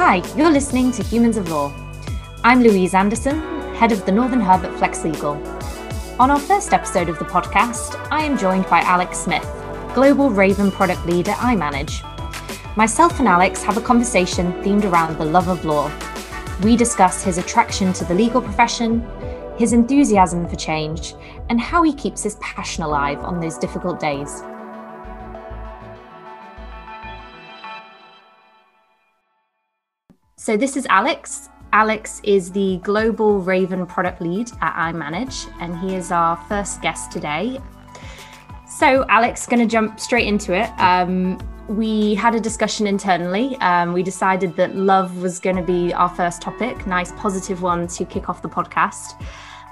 Hi, 0.00 0.22
you're 0.36 0.52
listening 0.52 0.92
to 0.92 1.02
Humans 1.02 1.38
of 1.38 1.50
Law. 1.50 1.74
I'm 2.44 2.62
Louise 2.62 2.94
Anderson, 2.94 3.40
head 3.74 3.90
of 3.90 4.06
the 4.06 4.12
Northern 4.12 4.40
Hub 4.40 4.64
at 4.64 4.72
Flex 4.78 5.02
Legal. 5.02 5.32
On 6.20 6.30
our 6.30 6.38
first 6.38 6.72
episode 6.72 7.08
of 7.08 7.18
the 7.18 7.24
podcast, 7.24 8.00
I 8.12 8.22
am 8.22 8.38
joined 8.38 8.70
by 8.70 8.78
Alex 8.82 9.18
Smith, 9.18 9.42
Global 9.96 10.30
RAVN 10.30 10.70
Product 10.70 11.04
leader 11.04 11.32
iManage. 11.32 12.06
Myself 12.76 13.18
and 13.18 13.26
Alex 13.26 13.60
have 13.64 13.76
a 13.76 13.80
conversation 13.80 14.52
themed 14.62 14.84
around 14.84 15.18
the 15.18 15.24
love 15.24 15.48
of 15.48 15.64
law. 15.64 15.90
We 16.62 16.76
discuss 16.76 17.24
his 17.24 17.36
attraction 17.36 17.92
to 17.94 18.04
the 18.04 18.14
legal 18.14 18.40
profession, 18.40 19.04
his 19.58 19.72
enthusiasm 19.72 20.48
for 20.48 20.54
change, 20.54 21.14
and 21.48 21.60
how 21.60 21.82
he 21.82 21.92
keeps 21.92 22.22
his 22.22 22.36
passion 22.36 22.84
alive 22.84 23.18
on 23.24 23.40
those 23.40 23.58
difficult 23.58 23.98
days. 23.98 24.44
So, 30.48 30.56
this 30.56 30.78
is 30.78 30.86
Alex. 30.88 31.50
Alex 31.74 32.22
is 32.24 32.50
the 32.50 32.78
Global 32.78 33.42
RAVN 33.42 33.86
Product 33.86 34.22
Lead 34.22 34.50
at 34.62 34.94
iManage, 34.94 35.46
and 35.60 35.78
he 35.78 35.94
is 35.94 36.10
our 36.10 36.38
first 36.48 36.80
guest 36.80 37.12
today. 37.12 37.60
So, 38.66 39.04
Alex, 39.10 39.46
going 39.46 39.60
to 39.60 39.70
jump 39.70 40.00
straight 40.00 40.26
into 40.26 40.54
it. 40.54 40.70
Um, 40.80 41.38
we 41.68 42.14
had 42.14 42.34
a 42.34 42.40
discussion 42.40 42.86
internally. 42.86 43.56
Um, 43.56 43.92
we 43.92 44.02
decided 44.02 44.56
that 44.56 44.74
love 44.74 45.20
was 45.20 45.38
going 45.38 45.56
to 45.56 45.62
be 45.62 45.92
our 45.92 46.08
first 46.08 46.40
topic, 46.40 46.86
nice 46.86 47.12
positive 47.12 47.60
one 47.60 47.86
to 47.88 48.06
kick 48.06 48.30
off 48.30 48.40
the 48.40 48.48
podcast. 48.48 49.22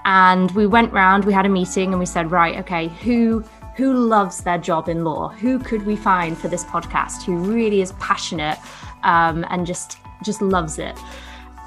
And 0.04 0.50
we 0.50 0.66
went 0.66 0.92
round, 0.92 1.24
we 1.24 1.32
had 1.32 1.46
a 1.46 1.48
meeting, 1.48 1.92
and 1.92 1.98
we 1.98 2.04
said, 2.04 2.30
right, 2.30 2.58
okay, 2.58 2.88
who 2.88 3.42
who 3.76 3.94
loves 3.94 4.42
their 4.42 4.58
job 4.58 4.90
in 4.90 5.04
law? 5.04 5.28
Who 5.28 5.58
could 5.58 5.86
we 5.86 5.96
find 5.96 6.36
for 6.36 6.48
this 6.48 6.64
podcast 6.64 7.22
who 7.22 7.38
really 7.38 7.80
is 7.80 7.92
passionate 7.92 8.58
um, 9.04 9.46
and 9.48 9.66
just 9.66 9.98
just 10.24 10.42
loves 10.42 10.78
it? 10.78 10.98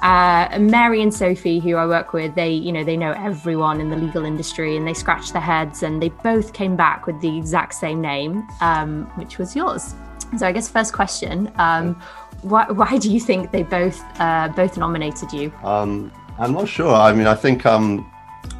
Uh, 0.02 0.58
Mary 0.58 1.02
and 1.02 1.12
Sophie, 1.12 1.58
who 1.58 1.76
I 1.76 1.86
work 1.86 2.14
with, 2.14 2.34
they 2.34 2.50
you 2.50 2.72
know 2.72 2.82
they 2.82 2.96
know 2.96 3.12
everyone 3.12 3.80
in 3.80 3.90
the 3.90 3.96
legal 3.96 4.24
industry, 4.24 4.76
and 4.76 4.86
they 4.86 4.94
scratched 4.94 5.32
their 5.32 5.42
heads, 5.42 5.82
and 5.82 6.02
they 6.02 6.08
both 6.08 6.52
came 6.52 6.74
back 6.74 7.06
with 7.06 7.20
the 7.20 7.36
exact 7.36 7.74
same 7.74 8.00
name, 8.00 8.46
um, 8.60 9.04
which 9.16 9.38
was 9.38 9.54
yours. 9.54 9.94
So 10.38 10.46
I 10.46 10.52
guess 10.52 10.68
first 10.68 10.92
question, 10.92 11.52
um, 11.56 12.00
why, 12.42 12.70
why 12.70 12.96
do 12.98 13.10
you 13.10 13.20
think 13.20 13.50
they 13.50 13.62
both 13.62 14.02
uh, 14.18 14.48
both 14.48 14.78
nominated 14.78 15.32
you? 15.32 15.52
Um, 15.62 16.10
I'm 16.38 16.52
not 16.52 16.68
sure. 16.68 16.94
I 16.94 17.12
mean, 17.12 17.26
I 17.26 17.34
think 17.34 17.66
um, 17.66 18.10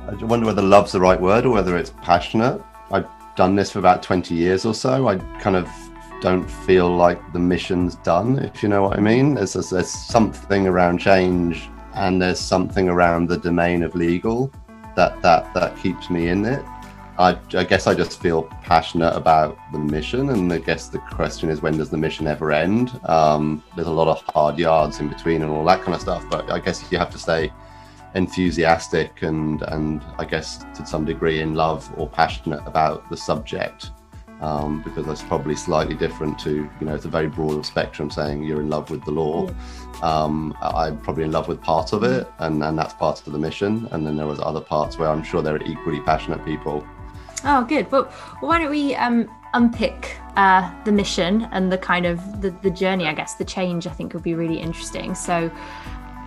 I 0.07 0.15
wonder 0.25 0.45
whether 0.45 0.63
love's 0.63 0.93
the 0.93 1.01
right 1.01 1.19
word 1.19 1.47
or 1.47 1.51
whether 1.51 1.77
it's 1.79 1.93
passionate. 2.03 2.61
I've 2.91 3.07
done 3.37 3.55
this 3.55 3.71
for 3.71 3.79
about 3.79 4.03
20 4.03 4.35
years 4.35 4.67
or 4.67 4.75
so. 4.75 5.09
I 5.09 5.17
kind 5.41 5.57
of 5.57 5.67
don't 6.21 6.49
feel 6.49 6.95
like 6.95 7.33
the 7.33 7.39
mission's 7.39 7.97
done, 7.97 8.39
if 8.39 8.63
you 8.63 8.69
know 8.69 8.83
what 8.83 8.99
I 8.99 9.01
mean. 9.01 9.35
There's, 9.35 9.53
there's 9.53 9.91
something 9.91 10.67
around 10.67 10.99
change 10.99 11.69
and 11.95 12.21
there's 12.21 12.41
something 12.41 12.89
around 12.89 13.29
the 13.29 13.37
domain 13.37 13.83
of 13.83 13.95
legal 13.95 14.53
that 14.97 15.21
that 15.23 15.53
that 15.55 15.77
keeps 15.79 16.11
me 16.11 16.29
in 16.29 16.45
it. 16.45 16.65
I, 17.19 17.39
I, 17.53 17.65
guess 17.65 17.87
I 17.87 17.95
just 17.95 18.19
feel 18.19 18.45
passionate 18.63 19.15
about 19.15 19.59
the 19.73 19.79
mission, 19.79 20.31
and 20.31 20.51
I 20.51 20.59
guess 20.59 20.89
the 20.89 21.01
question 21.01 21.51
is 21.51 21.61
when 21.61 21.77
does 21.77 21.91
the 21.91 21.99
mission 21.99 22.27
ever 22.27 22.51
end? 22.51 22.99
Um, 23.05 23.63
there's 23.77 23.89
a 23.89 23.93
lot 23.93 24.09
of 24.09 24.23
hard 24.35 24.59
yards 24.59 25.01
in 25.01 25.09
between 25.09 25.43
and 25.43 25.51
all 25.51 25.65
that 25.67 25.83
kind 25.83 25.95
of 25.95 26.01
stuff, 26.01 26.25
but 26.31 26.51
I 26.51 26.59
guess 26.59 26.91
you 26.91 26.97
have 26.97 27.11
to 27.11 27.19
stay 27.19 27.53
enthusiastic 28.15 29.23
and 29.23 29.63
and 29.63 30.03
I 30.19 30.25
guess 30.25 30.65
to 30.75 30.87
some 30.87 31.05
degree 31.05 31.41
in 31.41 31.55
love 31.55 31.93
or 31.97 32.09
passionate 32.09 32.63
about 32.67 33.09
the 33.11 33.17
subject. 33.17 33.91
Um, 34.41 34.81
because 34.83 35.05
that's 35.05 35.23
probably 35.23 35.55
slightly 35.55 35.95
different 35.95 36.39
to 36.39 36.51
you 36.55 36.87
know 36.87 36.95
it's 36.95 37.05
a 37.05 37.11
very 37.11 37.29
broad 37.29 37.67
spectrum 37.67 38.11
saying 38.11 38.43
you're 38.43 38.63
in 38.63 38.71
love 38.71 38.89
with 38.89 39.05
the 39.05 39.11
law 39.11 39.51
um, 40.01 40.57
i'm 40.63 40.99
probably 41.01 41.25
in 41.25 41.31
love 41.31 41.47
with 41.47 41.61
part 41.61 41.93
of 41.93 42.05
it 42.05 42.27
and, 42.39 42.65
and 42.65 42.79
that's 42.79 42.95
part 42.95 43.27
of 43.27 43.35
the 43.35 43.39
mission 43.39 43.87
and 43.91 44.07
then 44.07 44.17
there 44.17 44.27
was 44.27 44.41
other 44.41 44.63
parts 44.63 44.97
where 44.97 45.11
i'm 45.11 45.23
sure 45.23 45.43
there 45.43 45.57
are 45.57 45.63
equally 45.65 46.01
passionate 46.01 46.43
people 46.47 46.83
Oh, 47.45 47.65
good. 47.65 47.91
Well, 47.91 48.05
why 48.41 48.59
don't 48.59 48.71
we 48.71 48.95
um, 48.97 49.29
unpick 49.55 50.17
uh, 50.37 50.71
the 50.85 50.93
mission 50.93 51.49
and 51.53 51.73
the 51.73 51.79
kind 51.79 52.07
of 52.07 52.43
the, 52.43 52.51
the 52.63 52.71
journey, 52.71 53.07
I 53.07 53.15
guess, 53.15 53.35
the 53.35 53.45
change 53.45 53.87
I 53.87 53.91
think 53.91 54.13
would 54.13 54.23
be 54.23 54.35
really 54.35 54.59
interesting. 54.59 55.15
So 55.15 55.51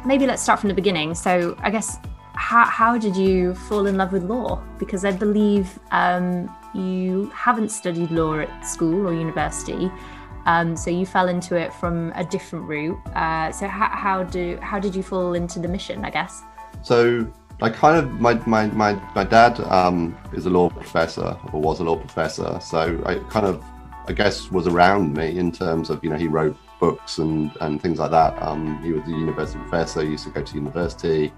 maybe 0.06 0.26
let's 0.26 0.42
start 0.42 0.60
from 0.60 0.70
the 0.70 0.76
beginning. 0.76 1.14
So 1.14 1.56
I 1.60 1.70
guess 1.70 2.00
how, 2.34 2.66
how 2.66 2.98
did 2.98 3.16
you 3.16 3.54
fall 3.54 3.86
in 3.86 3.96
love 3.96 4.12
with 4.12 4.24
law? 4.24 4.62
Because 4.80 5.06
I 5.06 5.12
believe 5.12 5.80
um, 5.92 6.54
you 6.74 7.30
haven't 7.34 7.70
studied 7.70 8.12
law 8.12 8.40
at 8.40 8.66
school 8.66 9.08
or 9.08 9.14
university. 9.14 9.92
Um, 10.46 10.76
so 10.76 10.90
you 10.90 11.06
fell 11.06 11.30
into 11.30 11.56
it 11.56 11.74
from 11.74 12.12
a 12.16 12.24
different 12.24 12.68
route. 12.68 12.98
Uh, 13.16 13.52
so 13.52 13.68
how, 13.68 13.88
how 13.88 14.24
do 14.24 14.58
how 14.62 14.80
did 14.80 14.96
you 14.96 15.04
fall 15.04 15.34
into 15.34 15.60
the 15.60 15.68
mission? 15.68 16.04
I 16.04 16.10
guess. 16.10 16.44
So 16.82 17.32
I 17.62 17.70
kind 17.70 17.98
of 17.98 18.20
my 18.20 18.34
my 18.46 18.68
my, 18.68 18.94
my 19.16 19.24
dad 19.24 19.60
um, 19.62 20.18
is 20.34 20.46
a 20.46 20.50
law 20.50 20.70
professor 20.70 21.38
or 21.54 21.62
was 21.62 21.80
a 21.80 21.84
law 21.84 21.96
professor, 21.96 22.60
so 22.62 23.02
I 23.06 23.16
kind 23.30 23.46
of 23.46 23.64
I 24.08 24.14
guess 24.14 24.52
was 24.52 24.68
around 24.68 25.14
me 25.14 25.38
in 25.38 25.52
terms 25.52 25.90
of 25.90 26.04
you 26.04 26.10
know 26.10 26.18
he 26.18 26.28
wrote 26.28 26.58
books 26.80 27.20
and 27.20 27.52
and 27.62 27.82
things 27.82 28.00
like 28.00 28.12
that. 28.12 28.42
Um, 28.44 28.82
he 28.84 28.92
was 28.92 29.08
a 29.08 29.12
university 29.12 29.60
professor. 29.60 30.02
He 30.02 30.12
used 30.12 30.26
to 30.26 30.32
go 30.32 30.42
to 30.42 30.56
university. 30.56 31.32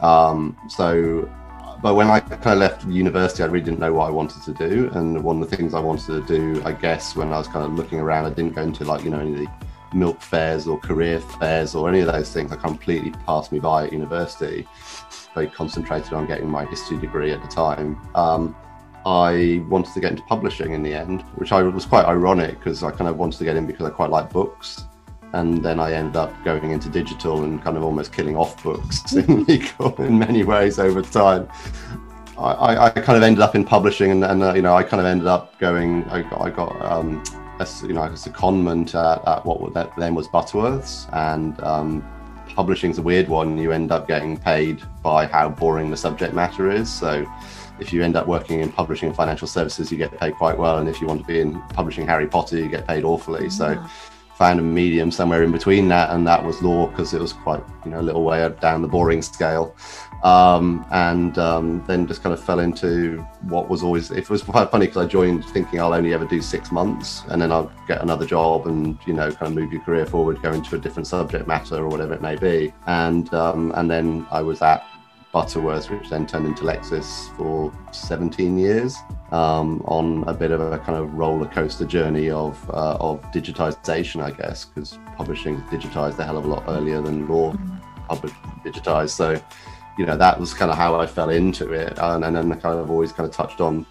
Um, 0.00 0.56
so, 0.68 1.28
but 1.82 1.94
when 1.94 2.08
I 2.08 2.20
kind 2.20 2.46
of 2.46 2.58
left 2.58 2.86
university, 2.86 3.42
I 3.42 3.46
really 3.46 3.64
didn't 3.64 3.80
know 3.80 3.92
what 3.92 4.06
I 4.06 4.10
wanted 4.10 4.42
to 4.42 4.52
do. 4.52 4.90
And 4.94 5.22
one 5.22 5.42
of 5.42 5.50
the 5.50 5.56
things 5.56 5.74
I 5.74 5.80
wanted 5.80 6.06
to 6.06 6.20
do, 6.22 6.62
I 6.64 6.72
guess, 6.72 7.16
when 7.16 7.32
I 7.32 7.38
was 7.38 7.48
kind 7.48 7.64
of 7.64 7.72
looking 7.74 8.00
around, 8.00 8.26
I 8.26 8.30
didn't 8.30 8.54
go 8.54 8.62
into 8.62 8.84
like 8.84 9.04
you 9.04 9.10
know 9.10 9.20
any 9.20 9.32
of 9.32 9.38
the 9.38 9.48
milk 9.94 10.20
fairs 10.20 10.66
or 10.66 10.78
career 10.78 11.20
fairs 11.20 11.74
or 11.74 11.88
any 11.88 12.00
of 12.00 12.06
those 12.06 12.32
things. 12.32 12.52
I 12.52 12.56
completely 12.56 13.12
passed 13.26 13.52
me 13.52 13.60
by 13.60 13.86
at 13.86 13.92
university 13.92 14.66
very 15.36 15.46
concentrated 15.48 16.14
on 16.14 16.26
getting 16.26 16.48
my 16.48 16.64
history 16.64 16.98
degree 16.98 17.30
at 17.30 17.42
the 17.42 17.48
time. 17.48 18.00
Um, 18.14 18.56
I 19.04 19.62
wanted 19.68 19.92
to 19.92 20.00
get 20.00 20.10
into 20.10 20.24
publishing 20.24 20.72
in 20.72 20.82
the 20.82 20.94
end, 20.94 21.22
which 21.36 21.52
I 21.52 21.62
was 21.62 21.84
quite 21.84 22.06
ironic 22.06 22.58
because 22.58 22.82
I 22.82 22.90
kind 22.90 23.08
of 23.08 23.18
wanted 23.18 23.36
to 23.38 23.44
get 23.44 23.54
in 23.54 23.66
because 23.66 23.86
I 23.86 23.90
quite 23.90 24.10
like 24.10 24.32
books. 24.32 24.84
And 25.36 25.62
then 25.62 25.78
I 25.78 25.92
ended 25.92 26.16
up 26.16 26.32
going 26.44 26.70
into 26.70 26.88
digital 26.88 27.44
and 27.44 27.62
kind 27.62 27.76
of 27.76 27.84
almost 27.84 28.12
killing 28.12 28.36
off 28.36 28.62
books 28.62 29.12
in 29.20 29.44
legal 29.44 29.94
in 30.02 30.18
many 30.18 30.44
ways 30.44 30.78
over 30.78 31.02
time. 31.02 31.48
I, 32.38 32.86
I, 32.86 32.90
kind 32.90 33.16
of 33.16 33.22
ended 33.22 33.42
up 33.42 33.54
in 33.54 33.64
publishing 33.64 34.10
and, 34.10 34.24
and 34.24 34.42
uh, 34.42 34.54
you 34.54 34.62
know, 34.62 34.74
I 34.74 34.82
kind 34.82 35.00
of 35.00 35.06
ended 35.06 35.26
up 35.26 35.58
going, 35.58 36.04
I 36.10 36.22
got, 36.22 36.40
I 36.40 36.50
got 36.50 36.82
um, 36.82 37.22
a, 37.60 37.66
you 37.82 37.94
know, 37.94 38.02
a 38.02 38.10
secondment 38.10 38.94
at, 38.94 39.26
at 39.26 39.46
what 39.46 39.72
then 39.96 40.14
was 40.14 40.28
Butterworths 40.28 41.10
and 41.14 41.58
um, 41.62 42.06
publishing 42.54 42.90
is 42.90 42.98
a 42.98 43.02
weird 43.02 43.28
one. 43.28 43.58
You 43.58 43.72
end 43.72 43.92
up 43.92 44.08
getting 44.08 44.36
paid 44.38 44.82
by 45.02 45.26
how 45.26 45.48
boring 45.50 45.90
the 45.90 45.96
subject 45.96 46.34
matter 46.34 46.70
is. 46.70 46.92
So 46.92 47.26
if 47.78 47.92
you 47.92 48.02
end 48.02 48.16
up 48.16 48.26
working 48.26 48.60
in 48.60 48.72
publishing 48.72 49.08
and 49.08 49.16
financial 49.16 49.48
services, 49.48 49.92
you 49.92 49.98
get 49.98 50.18
paid 50.18 50.34
quite 50.34 50.56
well. 50.56 50.78
And 50.78 50.88
if 50.88 51.00
you 51.00 51.06
want 51.06 51.20
to 51.20 51.26
be 51.26 51.40
in 51.40 51.60
publishing 51.74 52.06
Harry 52.06 52.26
Potter, 52.26 52.56
you 52.58 52.68
get 52.68 52.86
paid 52.86 53.04
awfully. 53.04 53.50
So 53.50 53.76
mm. 53.76 53.90
Found 54.36 54.60
a 54.60 54.62
medium 54.62 55.10
somewhere 55.10 55.42
in 55.42 55.50
between 55.50 55.88
that, 55.88 56.10
and 56.10 56.26
that 56.26 56.44
was 56.44 56.60
law 56.62 56.86
because 56.88 57.14
it 57.14 57.20
was 57.20 57.32
quite, 57.32 57.62
you 57.84 57.90
know, 57.90 58.00
a 58.00 58.02
little 58.02 58.22
way 58.22 58.48
down 58.60 58.82
the 58.82 58.88
boring 58.88 59.22
scale. 59.22 59.74
Um, 60.22 60.84
and 60.90 61.38
um, 61.38 61.84
then 61.86 62.06
just 62.06 62.22
kind 62.22 62.32
of 62.32 62.42
fell 62.42 62.58
into 62.60 63.18
what 63.42 63.68
was 63.68 63.82
always 63.82 64.10
it 64.10 64.28
was 64.30 64.42
quite 64.42 64.70
funny 64.70 64.86
because 64.86 65.04
I 65.04 65.08
joined 65.08 65.44
thinking 65.44 65.80
I'll 65.80 65.92
only 65.92 66.14
ever 66.14 66.24
do 66.24 66.40
six 66.40 66.72
months 66.72 67.22
and 67.28 67.40
then 67.40 67.52
I'll 67.52 67.70
get 67.86 68.00
another 68.00 68.26
job 68.26 68.66
and 68.66 68.98
you 69.06 69.12
know 69.12 69.30
kind 69.30 69.48
of 69.48 69.54
move 69.54 69.72
your 69.72 69.82
career 69.82 70.06
forward 70.06 70.40
go 70.42 70.52
into 70.52 70.74
a 70.74 70.78
different 70.78 71.06
subject 71.06 71.46
matter 71.46 71.76
or 71.76 71.88
whatever 71.88 72.14
it 72.14 72.22
may 72.22 72.34
be. 72.34 72.72
And 72.86 73.32
um, 73.34 73.72
and 73.76 73.90
then 73.90 74.26
I 74.30 74.42
was 74.42 74.62
at 74.62 74.86
Butterworth 75.36 75.90
which 75.90 76.08
then 76.08 76.26
turned 76.26 76.46
into 76.46 76.64
Lexis 76.64 77.08
for 77.36 77.72
17 77.92 78.58
years 78.58 78.96
um, 79.32 79.82
on 79.86 80.24
a 80.26 80.34
bit 80.34 80.50
of 80.50 80.60
a 80.60 80.78
kind 80.78 80.98
of 80.98 81.12
roller 81.12 81.48
coaster 81.48 81.84
journey 81.84 82.30
of 82.30 82.54
uh, 82.70 82.96
of 83.08 83.20
digitization 83.32 84.22
I 84.22 84.30
guess 84.30 84.64
because 84.64 84.98
publishing 85.16 85.60
digitized 85.74 86.18
a 86.18 86.24
hell 86.24 86.38
of 86.38 86.44
a 86.44 86.48
lot 86.48 86.64
earlier 86.68 87.02
than 87.02 87.28
law 87.28 87.52
mm-hmm. 87.52 88.66
digitized 88.66 89.10
so 89.10 89.40
you 89.96 90.04
know 90.04 90.16
that 90.16 90.38
was 90.38 90.52
kind 90.52 90.70
of 90.70 90.76
how 90.76 90.98
I 91.00 91.06
fell 91.06 91.30
into 91.30 91.72
it, 91.72 91.98
and, 91.98 92.24
and 92.24 92.36
then 92.36 92.52
I 92.52 92.56
kind 92.56 92.78
of 92.78 92.90
always 92.90 93.12
kind 93.12 93.28
of 93.28 93.34
touched 93.34 93.60
on, 93.60 93.86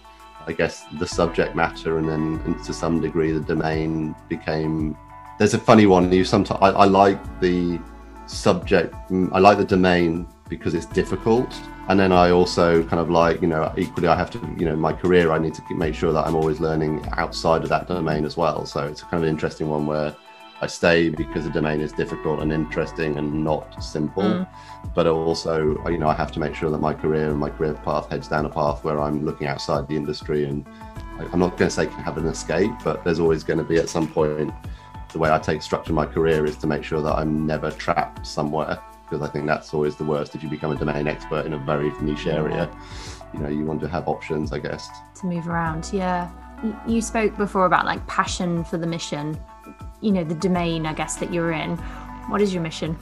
I 0.46 0.52
guess, 0.52 0.84
the 0.98 1.06
subject 1.06 1.56
matter, 1.56 1.98
and 1.98 2.08
then 2.08 2.40
and 2.44 2.62
to 2.64 2.72
some 2.72 3.00
degree 3.00 3.32
the 3.32 3.40
domain 3.40 4.14
became. 4.28 4.96
There's 5.38 5.54
a 5.54 5.58
funny 5.58 5.86
one. 5.86 6.10
You 6.12 6.24
sometimes 6.24 6.60
I, 6.62 6.70
I 6.70 6.84
like 6.84 7.18
the 7.40 7.80
subject. 8.26 8.94
I 9.32 9.38
like 9.38 9.58
the 9.58 9.64
domain 9.64 10.28
because 10.48 10.74
it's 10.74 10.86
difficult, 10.86 11.52
and 11.88 11.98
then 11.98 12.12
I 12.12 12.30
also 12.30 12.82
kind 12.84 13.00
of 13.00 13.10
like 13.10 13.40
you 13.40 13.48
know 13.48 13.72
equally 13.76 14.08
I 14.08 14.16
have 14.16 14.30
to 14.32 14.38
you 14.58 14.66
know 14.66 14.76
my 14.76 14.92
career 14.92 15.32
I 15.32 15.38
need 15.38 15.54
to 15.54 15.62
make 15.74 15.94
sure 15.94 16.12
that 16.12 16.26
I'm 16.26 16.34
always 16.34 16.60
learning 16.60 17.06
outside 17.12 17.62
of 17.62 17.68
that 17.70 17.88
domain 17.88 18.24
as 18.24 18.36
well. 18.36 18.66
So 18.66 18.86
it's 18.86 19.02
a 19.02 19.04
kind 19.04 19.22
of 19.22 19.22
an 19.24 19.28
interesting 19.28 19.68
one 19.68 19.86
where 19.86 20.14
I 20.60 20.66
stay 20.66 21.10
because 21.10 21.44
the 21.44 21.50
domain 21.50 21.80
is 21.80 21.92
difficult 21.92 22.40
and 22.40 22.52
interesting 22.52 23.18
and 23.18 23.44
not 23.44 23.82
simple. 23.82 24.22
Mm. 24.22 24.48
But 24.94 25.06
also, 25.06 25.76
you 25.88 25.98
know, 25.98 26.08
I 26.08 26.14
have 26.14 26.32
to 26.32 26.40
make 26.40 26.54
sure 26.54 26.70
that 26.70 26.78
my 26.78 26.94
career 26.94 27.30
and 27.30 27.38
my 27.38 27.50
career 27.50 27.74
path 27.74 28.08
heads 28.08 28.28
down 28.28 28.46
a 28.46 28.48
path 28.48 28.82
where 28.82 28.98
I'm 29.00 29.24
looking 29.24 29.48
outside 29.48 29.86
the 29.86 29.96
industry. 29.96 30.46
And 30.46 30.66
I'm 31.18 31.40
not 31.40 31.58
going 31.58 31.68
to 31.68 31.70
say 31.70 31.86
can 31.86 32.02
have 32.02 32.16
an 32.16 32.26
escape, 32.26 32.70
but 32.84 33.04
there's 33.04 33.20
always 33.20 33.44
going 33.44 33.58
to 33.58 33.64
be 33.64 33.76
at 33.76 33.90
some 33.90 34.08
point 34.08 34.52
the 35.12 35.18
way 35.18 35.30
I 35.30 35.38
take 35.38 35.60
structure 35.62 35.92
my 35.92 36.06
career 36.06 36.46
is 36.46 36.56
to 36.58 36.66
make 36.66 36.84
sure 36.84 37.02
that 37.02 37.14
I'm 37.14 37.46
never 37.46 37.70
trapped 37.70 38.26
somewhere 38.26 38.80
because 39.08 39.26
I 39.26 39.30
think 39.30 39.46
that's 39.46 39.72
always 39.72 39.96
the 39.96 40.04
worst 40.04 40.34
if 40.34 40.42
you 40.42 40.48
become 40.48 40.72
a 40.72 40.76
domain 40.76 41.06
expert 41.06 41.46
in 41.46 41.52
a 41.52 41.58
very 41.58 41.90
niche 42.00 42.26
area. 42.26 42.68
You 43.32 43.40
know, 43.40 43.48
you 43.48 43.64
want 43.64 43.80
to 43.82 43.88
have 43.88 44.08
options, 44.08 44.52
I 44.52 44.58
guess. 44.58 44.88
To 45.20 45.26
move 45.26 45.48
around, 45.48 45.90
yeah. 45.92 46.30
You 46.86 47.00
spoke 47.00 47.36
before 47.36 47.66
about 47.66 47.84
like 47.84 48.04
passion 48.06 48.64
for 48.64 48.78
the 48.78 48.86
mission, 48.86 49.38
you 50.00 50.10
know, 50.10 50.24
the 50.24 50.34
domain, 50.34 50.86
I 50.86 50.94
guess, 50.94 51.16
that 51.16 51.32
you're 51.32 51.52
in. 51.52 51.76
What 52.28 52.40
is 52.40 52.52
your 52.52 52.62
mission? 52.62 52.98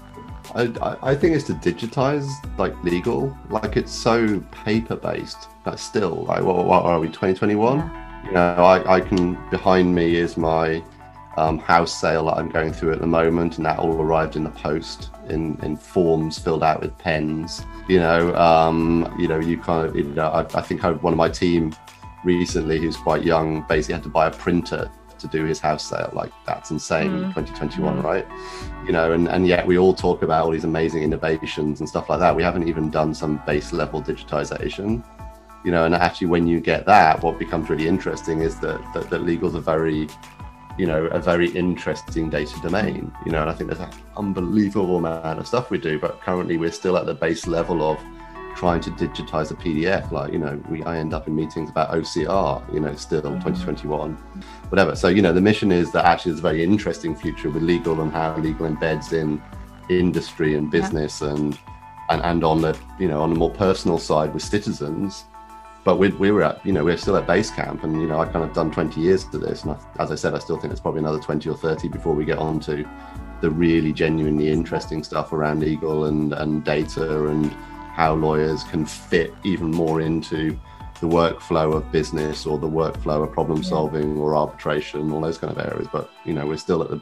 I, 0.54 0.96
I 1.02 1.14
think 1.14 1.34
it's 1.34 1.46
to 1.46 1.54
digitize 1.54 2.28
like 2.58 2.74
legal. 2.84 3.36
Like 3.48 3.76
it's 3.76 3.92
so 3.92 4.40
paper 4.64 4.96
based, 4.96 5.48
but 5.64 5.78
still, 5.78 6.24
like, 6.24 6.42
what, 6.42 6.66
what 6.66 6.84
are 6.84 7.00
we, 7.00 7.06
2021? 7.06 7.78
Yeah. 7.78 8.26
You 8.26 8.32
know, 8.32 8.64
I, 8.64 8.96
I 8.96 9.00
can, 9.00 9.38
behind 9.50 9.94
me 9.94 10.16
is 10.16 10.36
my 10.36 10.82
um, 11.36 11.58
house 11.58 11.98
sale 11.98 12.26
that 12.26 12.36
I'm 12.36 12.48
going 12.48 12.72
through 12.72 12.92
at 12.92 13.00
the 13.00 13.06
moment, 13.06 13.56
and 13.56 13.66
that 13.66 13.78
all 13.78 14.00
arrived 14.00 14.36
in 14.36 14.44
the 14.44 14.50
post 14.50 15.10
in, 15.30 15.58
in 15.62 15.76
forms 15.76 16.38
filled 16.38 16.62
out 16.62 16.80
with 16.80 16.96
pens. 16.98 17.64
You 17.88 17.98
know, 17.98 18.34
um, 18.34 19.14
you 19.18 19.28
know, 19.28 19.38
you 19.38 19.58
kind 19.58 19.86
of, 19.86 19.96
you 19.96 20.04
know, 20.04 20.28
I, 20.28 20.40
I 20.40 20.62
think 20.62 20.84
I, 20.84 20.92
one 20.92 21.12
of 21.12 21.16
my 21.16 21.28
team 21.28 21.74
recently, 22.24 22.78
who's 22.78 22.96
quite 22.96 23.22
young, 23.22 23.64
basically 23.68 23.94
had 23.94 24.02
to 24.04 24.08
buy 24.08 24.26
a 24.26 24.30
printer 24.30 24.90
to 25.18 25.38
do 25.38 25.44
his 25.44 25.60
house 25.60 25.88
sale. 25.88 26.10
Like 26.12 26.32
that's 26.46 26.70
insane, 26.70 27.10
mm. 27.10 27.34
2021, 27.34 27.98
mm. 27.98 28.02
right? 28.02 28.26
You 28.86 28.92
know, 28.92 29.12
and, 29.12 29.28
and 29.28 29.46
yet 29.46 29.66
we 29.66 29.78
all 29.78 29.94
talk 29.94 30.22
about 30.22 30.44
all 30.44 30.50
these 30.50 30.64
amazing 30.64 31.02
innovations 31.02 31.80
and 31.80 31.88
stuff 31.88 32.08
like 32.08 32.20
that. 32.20 32.34
We 32.34 32.42
haven't 32.42 32.68
even 32.68 32.90
done 32.90 33.14
some 33.14 33.42
base 33.46 33.72
level 33.72 34.02
digitization. 34.02 35.04
You 35.64 35.70
know, 35.70 35.86
and 35.86 35.94
actually 35.94 36.26
when 36.26 36.46
you 36.46 36.60
get 36.60 36.84
that, 36.86 37.22
what 37.22 37.38
becomes 37.38 37.70
really 37.70 37.88
interesting 37.88 38.42
is 38.42 38.60
that 38.60 38.80
that, 38.92 39.08
that 39.08 39.22
legal's 39.22 39.54
a 39.54 39.60
very 39.60 40.08
you 40.78 40.86
know, 40.86 41.06
a 41.06 41.20
very 41.20 41.48
interesting 41.50 42.30
data 42.30 42.54
domain. 42.62 43.12
You 43.24 43.32
know, 43.32 43.42
and 43.42 43.50
I 43.50 43.54
think 43.54 43.70
there's 43.70 43.80
an 43.80 43.90
unbelievable 44.16 44.96
amount 44.96 45.38
of 45.38 45.46
stuff 45.46 45.70
we 45.70 45.78
do, 45.78 45.98
but 45.98 46.20
currently 46.20 46.56
we're 46.56 46.72
still 46.72 46.96
at 46.96 47.06
the 47.06 47.14
base 47.14 47.46
level 47.46 47.82
of 47.82 47.98
trying 48.56 48.80
to 48.80 48.90
digitize 48.90 49.50
a 49.50 49.54
PDF. 49.54 50.10
Like, 50.10 50.32
you 50.32 50.38
know, 50.38 50.60
we 50.68 50.82
I 50.84 50.98
end 50.98 51.14
up 51.14 51.26
in 51.26 51.34
meetings 51.34 51.70
about 51.70 51.90
OCR, 51.90 52.72
you 52.72 52.80
know, 52.80 52.94
still 52.94 53.22
mm-hmm. 53.22 53.40
2021, 53.40 54.14
whatever. 54.70 54.96
So, 54.96 55.08
you 55.08 55.22
know, 55.22 55.32
the 55.32 55.40
mission 55.40 55.72
is 55.72 55.92
that 55.92 56.04
actually 56.04 56.32
there's 56.32 56.40
a 56.40 56.42
very 56.42 56.62
interesting 56.62 57.14
future 57.14 57.50
with 57.50 57.62
legal 57.62 58.00
and 58.00 58.12
how 58.12 58.36
legal 58.36 58.68
embeds 58.68 59.12
in 59.12 59.42
industry 59.88 60.54
and 60.54 60.70
business 60.70 61.20
yeah. 61.20 61.30
and 61.30 61.58
and 62.10 62.22
and 62.22 62.44
on 62.44 62.60
the 62.60 62.76
you 62.98 63.08
know 63.08 63.20
on 63.20 63.30
the 63.30 63.36
more 63.36 63.50
personal 63.50 63.98
side 63.98 64.32
with 64.32 64.42
citizens 64.42 65.24
but 65.84 65.98
we, 65.98 66.08
we 66.10 66.30
were 66.30 66.42
at 66.42 66.64
you 66.64 66.72
know 66.72 66.84
we're 66.84 66.96
still 66.96 67.16
at 67.16 67.26
base 67.26 67.50
camp 67.50 67.84
and 67.84 68.00
you 68.00 68.08
know 68.08 68.20
i 68.20 68.24
kind 68.24 68.44
of 68.44 68.52
done 68.52 68.70
20 68.70 69.00
years 69.00 69.24
to 69.24 69.38
this. 69.38 69.62
And 69.64 69.72
I, 69.72 70.02
as 70.02 70.10
i 70.10 70.14
said 70.14 70.34
i 70.34 70.38
still 70.38 70.58
think 70.58 70.72
it's 70.72 70.80
probably 70.80 71.00
another 71.00 71.20
20 71.20 71.48
or 71.48 71.56
30 71.56 71.88
before 71.88 72.14
we 72.14 72.24
get 72.24 72.38
on 72.38 72.58
to 72.60 72.88
the 73.40 73.50
really 73.50 73.92
genuinely 73.92 74.50
interesting 74.50 75.04
stuff 75.04 75.32
around 75.32 75.62
eagle 75.62 76.06
and 76.06 76.32
and 76.32 76.64
data 76.64 77.26
and 77.26 77.52
how 77.94 78.14
lawyers 78.14 78.64
can 78.64 78.84
fit 78.84 79.32
even 79.44 79.70
more 79.70 80.00
into 80.00 80.58
the 81.00 81.06
workflow 81.06 81.74
of 81.74 81.92
business 81.92 82.46
or 82.46 82.58
the 82.58 82.68
workflow 82.68 83.22
of 83.22 83.32
problem 83.32 83.62
solving 83.62 84.16
or 84.16 84.34
arbitration 84.34 85.12
all 85.12 85.20
those 85.20 85.38
kind 85.38 85.52
of 85.52 85.64
areas. 85.64 85.86
But 85.92 86.10
you 86.24 86.32
know 86.32 86.46
we're 86.46 86.56
still 86.56 86.82
at 86.82 86.90
the 86.90 86.96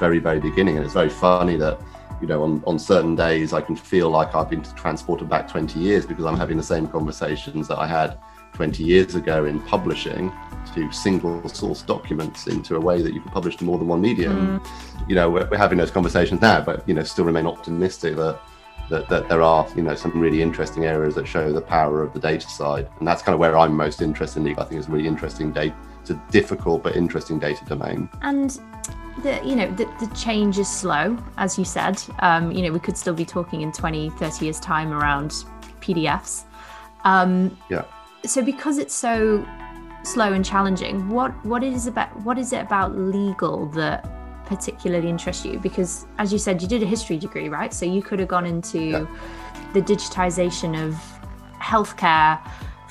very 0.00 0.18
very 0.18 0.40
beginning. 0.40 0.76
And 0.76 0.84
it's 0.84 0.94
very 0.94 1.10
funny 1.10 1.56
that 1.56 1.80
you 2.20 2.26
know, 2.26 2.42
on, 2.42 2.62
on 2.66 2.78
certain 2.78 3.14
days, 3.14 3.52
I 3.52 3.60
can 3.60 3.76
feel 3.76 4.10
like 4.10 4.34
I've 4.34 4.48
been 4.48 4.62
transported 4.62 5.28
back 5.28 5.48
20 5.48 5.78
years 5.78 6.06
because 6.06 6.24
I'm 6.24 6.36
having 6.36 6.56
the 6.56 6.62
same 6.62 6.86
conversations 6.86 7.68
that 7.68 7.78
I 7.78 7.86
had 7.86 8.18
20 8.54 8.82
years 8.82 9.14
ago 9.14 9.44
in 9.44 9.60
publishing 9.60 10.32
to 10.74 10.90
single 10.90 11.46
source 11.48 11.82
documents 11.82 12.46
into 12.46 12.76
a 12.76 12.80
way 12.80 13.02
that 13.02 13.12
you 13.12 13.20
can 13.20 13.30
publish 13.30 13.56
to 13.56 13.64
more 13.64 13.78
than 13.78 13.86
one 13.86 14.00
medium. 14.00 14.60
Mm. 14.60 15.08
You 15.08 15.14
know, 15.14 15.30
we're, 15.30 15.46
we're, 15.50 15.58
having 15.58 15.78
those 15.78 15.90
conversations 15.90 16.40
now, 16.40 16.62
but, 16.62 16.86
you 16.88 16.94
know, 16.94 17.02
still 17.02 17.26
remain 17.26 17.46
optimistic 17.46 18.16
that, 18.16 18.40
that, 18.88 19.08
that 19.10 19.28
there 19.28 19.42
are, 19.42 19.66
you 19.76 19.82
know, 19.82 19.94
some 19.94 20.18
really 20.18 20.40
interesting 20.40 20.86
areas 20.86 21.14
that 21.16 21.26
show 21.26 21.52
the 21.52 21.60
power 21.60 22.02
of 22.02 22.14
the 22.14 22.18
data 22.18 22.48
side. 22.48 22.88
And 22.98 23.06
that's 23.06 23.20
kind 23.20 23.34
of 23.34 23.40
where 23.40 23.58
I'm 23.58 23.76
most 23.76 24.00
interested 24.00 24.46
in. 24.46 24.58
I 24.58 24.64
think 24.64 24.78
it's 24.78 24.88
really 24.88 25.06
interesting 25.06 25.52
data. 25.52 25.74
It's 26.06 26.12
a 26.12 26.22
difficult 26.30 26.84
but 26.84 26.94
interesting 26.94 27.40
data 27.40 27.64
domain. 27.64 28.08
And 28.22 28.60
the 29.24 29.40
you 29.44 29.56
know 29.56 29.68
the, 29.72 29.86
the 29.98 30.06
change 30.14 30.58
is 30.58 30.68
slow 30.68 31.18
as 31.36 31.58
you 31.58 31.64
said. 31.64 32.00
Um, 32.20 32.52
you 32.52 32.62
know 32.62 32.70
we 32.70 32.78
could 32.78 32.96
still 32.96 33.14
be 33.14 33.24
talking 33.24 33.62
in 33.62 33.72
20 33.72 34.10
30 34.10 34.44
years 34.44 34.60
time 34.60 34.92
around 34.92 35.30
pdfs 35.80 36.44
um, 37.04 37.56
yeah. 37.70 37.84
so 38.24 38.42
because 38.42 38.76
it's 38.78 38.94
so 38.94 39.46
slow 40.04 40.32
and 40.32 40.44
challenging 40.44 41.08
what 41.08 41.32
what 41.44 41.64
is 41.64 41.86
about 41.86 42.14
what 42.20 42.38
is 42.38 42.52
it 42.52 42.60
about 42.60 42.94
legal 42.94 43.66
that 43.70 44.06
particularly 44.44 45.08
interests 45.08 45.44
you? 45.44 45.58
Because 45.58 46.06
as 46.18 46.32
you 46.32 46.38
said 46.38 46.62
you 46.62 46.68
did 46.68 46.82
a 46.82 46.86
history 46.86 47.18
degree 47.18 47.48
right? 47.48 47.74
So 47.74 47.84
you 47.84 48.02
could 48.02 48.20
have 48.20 48.28
gone 48.28 48.46
into 48.46 48.80
yeah. 48.80 49.06
the 49.72 49.82
digitization 49.82 50.80
of 50.86 50.94
healthcare 51.60 52.38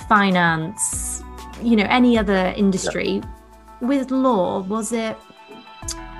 finance 0.10 1.24
you 1.62 1.76
know 1.76 1.86
any 1.90 2.18
other 2.18 2.54
industry 2.58 3.22
yeah. 3.24 3.88
with 3.88 4.12
law 4.12 4.62
was 4.62 4.92
it 4.92 5.18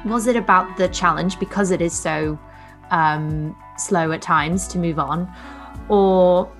was 0.06 0.28
it 0.28 0.36
about 0.36 0.78
the 0.78 0.88
challenge 0.90 1.40
because 1.40 1.72
it 1.72 1.82
is 1.82 1.94
so 1.94 2.40
um, 2.92 3.56
slow 3.78 4.12
at 4.12 4.22
times 4.22 4.68
to 4.68 4.78
move 4.78 5.00
on, 5.00 5.32
or 5.90 6.52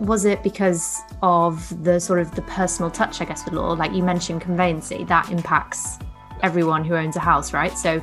was 0.00 0.24
it 0.24 0.42
because 0.42 1.00
of 1.22 1.84
the 1.84 2.00
sort 2.00 2.18
of 2.18 2.34
the 2.34 2.42
personal 2.42 2.90
touch, 2.90 3.20
I 3.20 3.24
guess, 3.24 3.44
with 3.44 3.54
law? 3.54 3.72
Like 3.72 3.92
you 3.92 4.02
mentioned, 4.02 4.40
conveyancing 4.40 5.06
that 5.06 5.30
impacts 5.30 5.98
everyone 6.42 6.84
who 6.84 6.94
owns 6.94 7.16
a 7.16 7.20
house, 7.20 7.52
right? 7.52 7.76
So, 7.76 8.00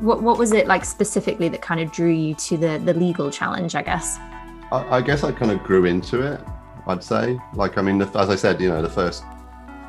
what 0.00 0.22
what 0.22 0.38
was 0.38 0.52
it 0.52 0.66
like 0.66 0.84
specifically 0.84 1.48
that 1.50 1.62
kind 1.62 1.80
of 1.80 1.92
drew 1.92 2.10
you 2.10 2.34
to 2.34 2.56
the 2.56 2.78
the 2.78 2.94
legal 2.94 3.30
challenge? 3.30 3.74
I 3.74 3.82
guess. 3.82 4.18
I, 4.72 4.96
I 4.96 5.00
guess 5.02 5.22
I 5.22 5.32
kind 5.32 5.50
of 5.50 5.62
grew 5.62 5.84
into 5.84 6.22
it. 6.22 6.40
I'd 6.86 7.02
say, 7.02 7.38
like, 7.54 7.78
I 7.78 7.82
mean, 7.82 7.98
the, 7.98 8.06
as 8.18 8.28
I 8.28 8.36
said, 8.36 8.60
you 8.60 8.68
know, 8.68 8.82
the 8.82 8.90
first 8.90 9.24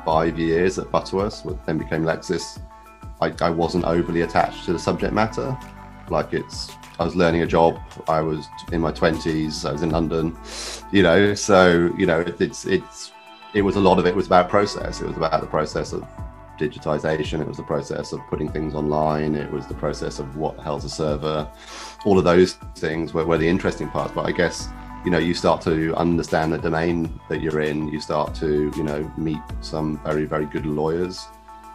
five 0.06 0.38
years 0.38 0.78
at 0.78 0.90
Butterworth, 0.90 1.44
which 1.44 1.58
then 1.66 1.76
became 1.76 2.04
Lexis 2.04 2.58
I, 3.20 3.32
I 3.40 3.50
wasn't 3.50 3.84
overly 3.84 4.22
attached 4.22 4.64
to 4.66 4.72
the 4.72 4.78
subject 4.78 5.12
matter. 5.12 5.56
Like 6.08 6.32
it's, 6.32 6.70
I 6.98 7.04
was 7.04 7.16
learning 7.16 7.42
a 7.42 7.46
job. 7.46 7.78
I 8.08 8.20
was 8.20 8.46
in 8.72 8.80
my 8.80 8.92
twenties. 8.92 9.64
I 9.64 9.72
was 9.72 9.82
in 9.82 9.90
London, 9.90 10.36
you 10.92 11.02
know. 11.02 11.34
So 11.34 11.92
you 11.96 12.06
know, 12.06 12.20
it, 12.20 12.40
it's 12.40 12.66
it's 12.66 13.12
it 13.54 13.62
was 13.62 13.76
a 13.76 13.80
lot 13.80 13.98
of 13.98 14.06
it 14.06 14.14
was 14.14 14.26
about 14.26 14.48
process. 14.48 15.00
It 15.00 15.06
was 15.06 15.16
about 15.16 15.40
the 15.40 15.46
process 15.46 15.92
of 15.92 16.06
digitization. 16.58 17.40
It 17.40 17.48
was 17.48 17.56
the 17.56 17.62
process 17.62 18.12
of 18.12 18.20
putting 18.28 18.50
things 18.50 18.74
online. 18.74 19.34
It 19.34 19.50
was 19.50 19.66
the 19.66 19.74
process 19.74 20.18
of 20.18 20.36
what 20.36 20.56
the 20.56 20.62
hell's 20.62 20.84
a 20.84 20.90
server. 20.90 21.50
All 22.04 22.18
of 22.18 22.24
those 22.24 22.54
things 22.76 23.12
were, 23.12 23.26
were 23.26 23.38
the 23.38 23.48
interesting 23.48 23.88
parts. 23.88 24.12
But 24.14 24.26
I 24.26 24.32
guess 24.32 24.68
you 25.06 25.10
know 25.10 25.18
you 25.18 25.32
start 25.32 25.62
to 25.62 25.94
understand 25.94 26.52
the 26.52 26.58
domain 26.58 27.18
that 27.30 27.40
you're 27.40 27.60
in. 27.60 27.88
You 27.88 28.00
start 28.00 28.34
to 28.36 28.70
you 28.76 28.82
know 28.82 29.10
meet 29.16 29.40
some 29.60 29.98
very 30.04 30.26
very 30.26 30.46
good 30.46 30.66
lawyers 30.66 31.26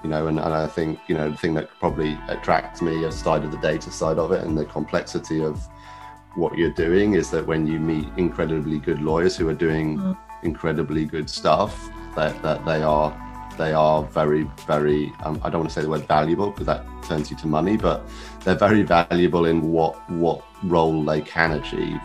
you 0.03 0.09
know, 0.09 0.27
and, 0.27 0.39
and 0.39 0.53
I 0.53 0.67
think, 0.67 0.99
you 1.07 1.15
know, 1.15 1.29
the 1.29 1.37
thing 1.37 1.53
that 1.55 1.69
probably 1.79 2.17
attracts 2.27 2.81
me 2.81 3.03
aside 3.03 3.43
of 3.43 3.51
the 3.51 3.57
data 3.57 3.91
side 3.91 4.17
of 4.17 4.31
it 4.31 4.43
and 4.43 4.57
the 4.57 4.65
complexity 4.65 5.43
of 5.43 5.67
what 6.35 6.57
you're 6.57 6.71
doing 6.71 7.13
is 7.13 7.29
that 7.31 7.45
when 7.45 7.67
you 7.67 7.79
meet 7.79 8.07
incredibly 8.17 8.79
good 8.79 9.01
lawyers 9.01 9.35
who 9.35 9.47
are 9.49 9.53
doing 9.53 9.97
mm. 9.97 10.17
incredibly 10.43 11.05
good 11.05 11.29
stuff, 11.29 11.89
that, 12.15 12.41
that 12.41 12.65
they 12.65 12.81
are 12.81 13.15
they 13.57 13.73
are 13.73 14.03
very, 14.05 14.43
very, 14.65 15.13
um, 15.23 15.39
I 15.43 15.49
don't 15.49 15.59
want 15.59 15.69
to 15.69 15.75
say 15.75 15.81
the 15.81 15.89
word 15.89 16.07
valuable 16.07 16.49
because 16.49 16.65
that 16.65 16.85
turns 17.03 17.29
you 17.29 17.37
to 17.37 17.47
money, 17.47 17.75
but 17.75 18.01
they're 18.43 18.55
very 18.55 18.81
valuable 18.81 19.45
in 19.45 19.71
what, 19.71 20.09
what 20.09 20.41
role 20.63 21.03
they 21.03 21.21
can 21.21 21.51
achieve 21.51 21.99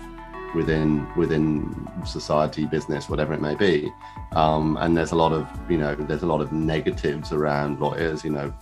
within 0.56 1.06
within 1.16 1.88
society, 2.04 2.66
business, 2.66 3.08
whatever 3.08 3.34
it 3.34 3.40
may 3.40 3.54
be. 3.54 3.92
Um, 4.32 4.76
and 4.80 4.96
there's 4.96 5.12
a 5.12 5.16
lot 5.16 5.32
of 5.32 5.46
you 5.70 5.78
know 5.78 5.94
there's 5.94 6.22
a 6.22 6.26
lot 6.26 6.40
of 6.40 6.50
negatives 6.52 7.32
around 7.32 7.78
lawyers. 7.78 8.24
You 8.24 8.30
know 8.30 8.52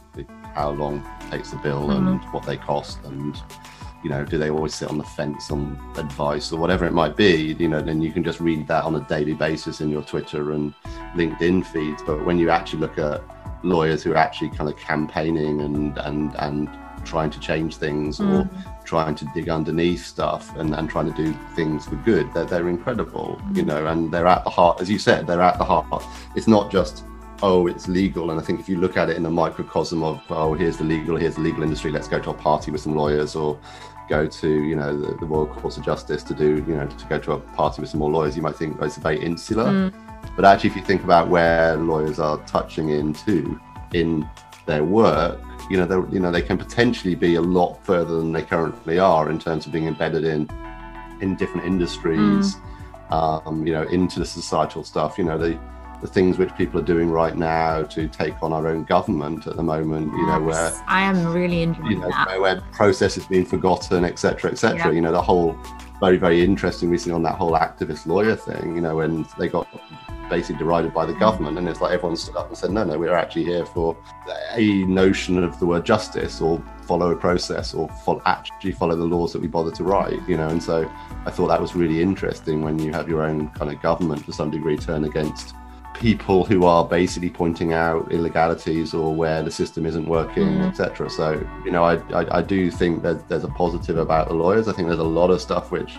how 0.54 0.70
long 0.70 1.02
takes 1.30 1.50
the 1.50 1.56
bill 1.56 1.88
mm-hmm. 1.88 2.06
and 2.06 2.20
what 2.32 2.44
they 2.44 2.56
cost 2.56 2.98
and 3.04 3.42
you 4.04 4.10
know 4.10 4.24
do 4.24 4.38
they 4.38 4.50
always 4.50 4.74
sit 4.74 4.88
on 4.88 4.98
the 4.98 5.04
fence 5.04 5.50
on 5.50 5.76
advice 5.96 6.52
or 6.52 6.60
whatever 6.60 6.84
it 6.84 6.92
might 6.92 7.16
be 7.16 7.56
you 7.58 7.66
know 7.66 7.80
then 7.80 8.00
you 8.00 8.12
can 8.12 8.22
just 8.22 8.38
read 8.38 8.66
that 8.68 8.84
on 8.84 8.94
a 8.94 9.00
daily 9.08 9.34
basis 9.34 9.80
in 9.80 9.88
your 9.88 10.02
twitter 10.02 10.52
and 10.52 10.72
linkedin 11.16 11.64
feeds 11.66 12.02
but 12.06 12.24
when 12.24 12.38
you 12.38 12.50
actually 12.50 12.78
look 12.78 12.98
at 12.98 13.20
lawyers 13.64 14.02
who 14.02 14.12
are 14.12 14.16
actually 14.16 14.50
kind 14.50 14.70
of 14.70 14.76
campaigning 14.76 15.62
and 15.62 15.98
and 15.98 16.36
and 16.36 16.68
trying 17.04 17.30
to 17.30 17.40
change 17.40 17.76
things 17.76 18.18
mm. 18.18 18.30
or 18.30 18.73
trying 18.84 19.14
to 19.14 19.24
dig 19.34 19.48
underneath 19.48 20.04
stuff 20.04 20.54
and, 20.56 20.74
and 20.74 20.88
trying 20.88 21.12
to 21.12 21.16
do 21.24 21.36
things 21.54 21.86
for 21.86 21.96
good. 21.96 22.32
They're, 22.32 22.44
they're 22.44 22.68
incredible, 22.68 23.40
mm. 23.44 23.56
you 23.56 23.64
know, 23.64 23.86
and 23.86 24.12
they're 24.12 24.26
at 24.26 24.44
the 24.44 24.50
heart, 24.50 24.80
as 24.80 24.90
you 24.90 24.98
said, 24.98 25.26
they're 25.26 25.40
at 25.42 25.58
the 25.58 25.64
heart. 25.64 26.04
It's 26.36 26.46
not 26.46 26.70
just, 26.70 27.04
oh, 27.42 27.66
it's 27.66 27.88
legal. 27.88 28.30
And 28.30 28.40
I 28.40 28.42
think 28.42 28.60
if 28.60 28.68
you 28.68 28.78
look 28.78 28.96
at 28.96 29.10
it 29.10 29.16
in 29.16 29.26
a 29.26 29.30
microcosm 29.30 30.02
of, 30.02 30.22
oh, 30.30 30.54
here's 30.54 30.76
the 30.76 30.84
legal, 30.84 31.16
here's 31.16 31.36
the 31.36 31.40
legal 31.40 31.62
industry, 31.62 31.90
let's 31.90 32.08
go 32.08 32.20
to 32.20 32.30
a 32.30 32.34
party 32.34 32.70
with 32.70 32.80
some 32.80 32.94
lawyers 32.94 33.34
or 33.34 33.58
go 34.08 34.26
to, 34.26 34.48
you 34.48 34.76
know, 34.76 34.96
the, 34.96 35.16
the 35.16 35.26
Royal 35.26 35.46
Courts 35.46 35.76
of 35.76 35.84
Justice 35.84 36.22
to 36.24 36.34
do, 36.34 36.64
you 36.68 36.76
know, 36.76 36.86
to 36.86 37.06
go 37.06 37.18
to 37.18 37.32
a 37.32 37.38
party 37.38 37.80
with 37.80 37.90
some 37.90 38.00
more 38.00 38.10
lawyers, 38.10 38.36
you 38.36 38.42
might 38.42 38.56
think 38.56 38.76
oh, 38.80 38.84
it's 38.84 38.98
very 38.98 39.20
insular. 39.20 39.64
Mm. 39.64 39.94
But 40.36 40.44
actually, 40.44 40.70
if 40.70 40.76
you 40.76 40.82
think 40.82 41.04
about 41.04 41.28
where 41.28 41.76
lawyers 41.76 42.18
are 42.18 42.38
touching 42.46 42.90
into 42.90 43.58
in 43.92 44.28
their 44.66 44.84
work, 44.84 45.40
you 45.71 45.76
know, 45.76 45.87
they 45.87 46.14
you 46.14 46.21
know 46.21 46.30
they 46.30 46.42
can 46.42 46.59
potentially 46.59 47.14
be 47.14 47.37
a 47.37 47.40
lot 47.40 47.83
further 47.85 48.16
than 48.16 48.33
they 48.33 48.42
currently 48.42 48.99
are 48.99 49.30
in 49.30 49.38
terms 49.38 49.66
of 49.66 49.73
being 49.73 49.87
embedded 49.87 50.25
in 50.25 50.49
in 51.21 51.37
different 51.37 51.66
industries. 51.66 52.56
Mm. 52.56 52.61
Um, 53.11 53.66
you 53.66 53.73
know, 53.73 53.83
into 53.83 54.18
the 54.18 54.26
societal 54.26 54.83
stuff. 54.83 55.18
You 55.18 55.25
know, 55.25 55.38
the 55.38 55.59
the 56.00 56.09
things 56.09 56.37
which 56.37 56.54
people 56.56 56.78
are 56.78 56.85
doing 56.85 57.11
right 57.11 57.37
now 57.37 57.83
to 57.83 58.09
take 58.09 58.42
on 58.42 58.52
our 58.52 58.66
own 58.66 58.85
government 58.85 59.47
at 59.47 59.56
the 59.56 59.62
moment. 59.62 60.12
You 60.12 60.26
know, 60.26 60.40
where 60.40 60.73
I 60.87 61.02
am 61.02 61.33
really 61.33 61.62
enjoying 61.62 61.92
you 61.92 61.99
know, 61.99 62.09
that. 62.09 62.40
Where, 62.40 62.61
process 62.73 63.16
is 63.16 63.26
being 63.26 63.47
forgotten, 63.47 64.04
etc., 64.04 64.50
etc. 64.50 64.78
Yeah. 64.78 64.90
You 64.90 65.00
know, 65.00 65.12
the 65.12 65.23
whole 65.23 65.56
very 66.04 66.18
very 66.18 66.44
interesting 66.44 66.90
recently 66.90 67.14
on 67.14 67.23
that 67.23 67.37
whole 67.37 67.52
activist 67.52 68.04
lawyer 68.06 68.37
thing. 68.37 68.75
You 68.75 68.82
know, 68.82 68.96
when 68.96 69.26
they 69.38 69.49
got 69.49 69.66
basically 70.28 70.58
derided 70.58 70.92
by 70.92 71.06
the 71.06 71.14
government, 71.14 71.56
and 71.56 71.66
it's 71.68 71.80
like 71.80 71.92
everyone 71.92 72.16
stood 72.16 72.37
up 72.37 72.49
and 72.49 72.56
said, 72.56 72.70
no, 72.70 72.84
no, 72.84 72.99
we're 72.99 73.14
actually 73.14 73.44
here 73.44 73.64
for 73.64 73.96
a 74.52 74.84
notion 74.84 75.42
of 75.42 75.58
the 75.61 75.66
word 75.66 75.84
justice 75.84 76.40
or 76.40 76.62
follow 76.82 77.11
a 77.11 77.16
process 77.16 77.73
or 77.73 77.88
follow, 78.04 78.20
actually 78.26 78.73
follow 78.73 78.96
the 78.96 79.04
laws 79.04 79.32
that 79.32 79.40
we 79.40 79.49
bother 79.49 79.70
to 79.70 79.84
write. 79.84 80.20
You 80.28 80.37
know, 80.37 80.49
and 80.49 80.62
so 80.62 80.90
I 81.25 81.30
thought 81.30 81.49
that 81.49 81.61
was 81.61 81.75
really 81.75 82.02
interesting 82.02 82.62
when 82.62 82.78
you 82.78 82.92
have 82.92 83.08
your 83.08 83.23
own 83.23 83.49
kind 83.50 83.70
of 83.73 83.80
government 83.80 84.26
to 84.26 84.32
some 84.32 84.50
degree 84.50 84.76
turn 84.76 85.04
against 85.04 85.54
people 85.94 86.44
who 86.44 86.64
are 86.64 86.84
basically 86.84 87.30
pointing 87.30 87.72
out 87.72 88.12
illegalities 88.12 88.92
or 88.92 89.14
where 89.14 89.42
the 89.42 89.50
system 89.50 89.86
isn't 89.86 90.06
working, 90.06 90.46
mm. 90.46 90.68
etc. 90.68 91.08
So, 91.08 91.32
you 91.64 91.70
know, 91.70 91.84
I, 91.84 91.94
I, 92.12 92.38
I 92.38 92.42
do 92.42 92.70
think 92.70 93.02
that 93.02 93.28
there's 93.28 93.44
a 93.44 93.48
positive 93.48 93.96
about 93.96 94.28
the 94.28 94.34
lawyers. 94.34 94.68
I 94.68 94.72
think 94.72 94.88
there's 94.88 95.00
a 95.00 95.04
lot 95.04 95.30
of 95.30 95.40
stuff 95.40 95.70
which 95.70 95.96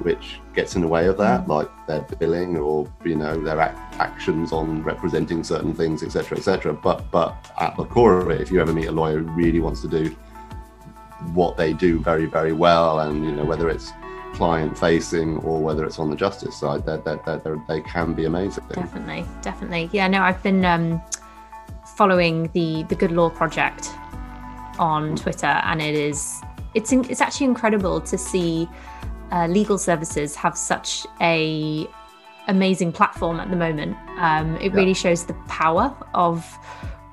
which 0.00 0.40
gets 0.54 0.74
in 0.74 0.80
the 0.80 0.88
way 0.88 1.06
of 1.06 1.16
that, 1.18 1.44
mm. 1.44 1.48
like 1.48 1.70
their 1.86 2.02
billing 2.02 2.56
or 2.56 2.90
you 3.04 3.16
know 3.16 3.42
their 3.42 3.60
actions 3.60 4.52
on 4.52 4.82
representing 4.82 5.42
certain 5.42 5.74
things, 5.74 6.02
etc., 6.02 6.38
etc. 6.38 6.72
But 6.74 7.10
but 7.10 7.34
at 7.60 7.76
the 7.76 7.84
core 7.84 8.18
of 8.18 8.30
it, 8.30 8.40
if 8.40 8.50
you 8.50 8.60
ever 8.60 8.72
meet 8.72 8.86
a 8.86 8.92
lawyer 8.92 9.18
who 9.20 9.30
really 9.32 9.60
wants 9.60 9.80
to 9.82 9.88
do 9.88 10.14
what 11.32 11.56
they 11.56 11.72
do 11.72 11.98
very 12.00 12.26
very 12.26 12.52
well, 12.52 13.00
and 13.00 13.24
you 13.24 13.32
know 13.32 13.44
whether 13.44 13.68
it's 13.70 13.92
client 14.34 14.76
facing 14.76 15.38
or 15.38 15.60
whether 15.60 15.84
it's 15.84 15.98
on 15.98 16.10
the 16.10 16.16
justice 16.16 16.56
side, 16.58 16.84
that 16.86 17.04
that 17.04 17.24
that 17.24 17.44
they 17.68 17.80
can 17.82 18.14
be 18.14 18.24
amazing. 18.24 18.64
Definitely, 18.72 19.24
definitely. 19.42 19.90
Yeah, 19.92 20.08
no, 20.08 20.22
I've 20.22 20.42
been 20.42 20.64
um, 20.64 21.02
following 21.96 22.50
the 22.52 22.84
the 22.84 22.94
Good 22.94 23.12
Law 23.12 23.30
Project 23.30 23.90
on 24.78 25.16
Twitter, 25.16 25.46
and 25.46 25.80
it 25.80 25.94
is 25.94 26.40
it's 26.74 26.92
it's 26.92 27.20
actually 27.20 27.46
incredible 27.46 28.00
to 28.00 28.18
see 28.18 28.68
uh, 29.30 29.46
legal 29.46 29.78
services 29.78 30.34
have 30.36 30.56
such 30.56 31.06
a 31.20 31.86
amazing 32.48 32.92
platform 32.92 33.40
at 33.40 33.50
the 33.50 33.56
moment. 33.56 33.96
Um, 34.18 34.56
it 34.56 34.72
yeah. 34.72 34.78
really 34.78 34.94
shows 34.94 35.24
the 35.26 35.34
power 35.48 35.94
of 36.14 36.44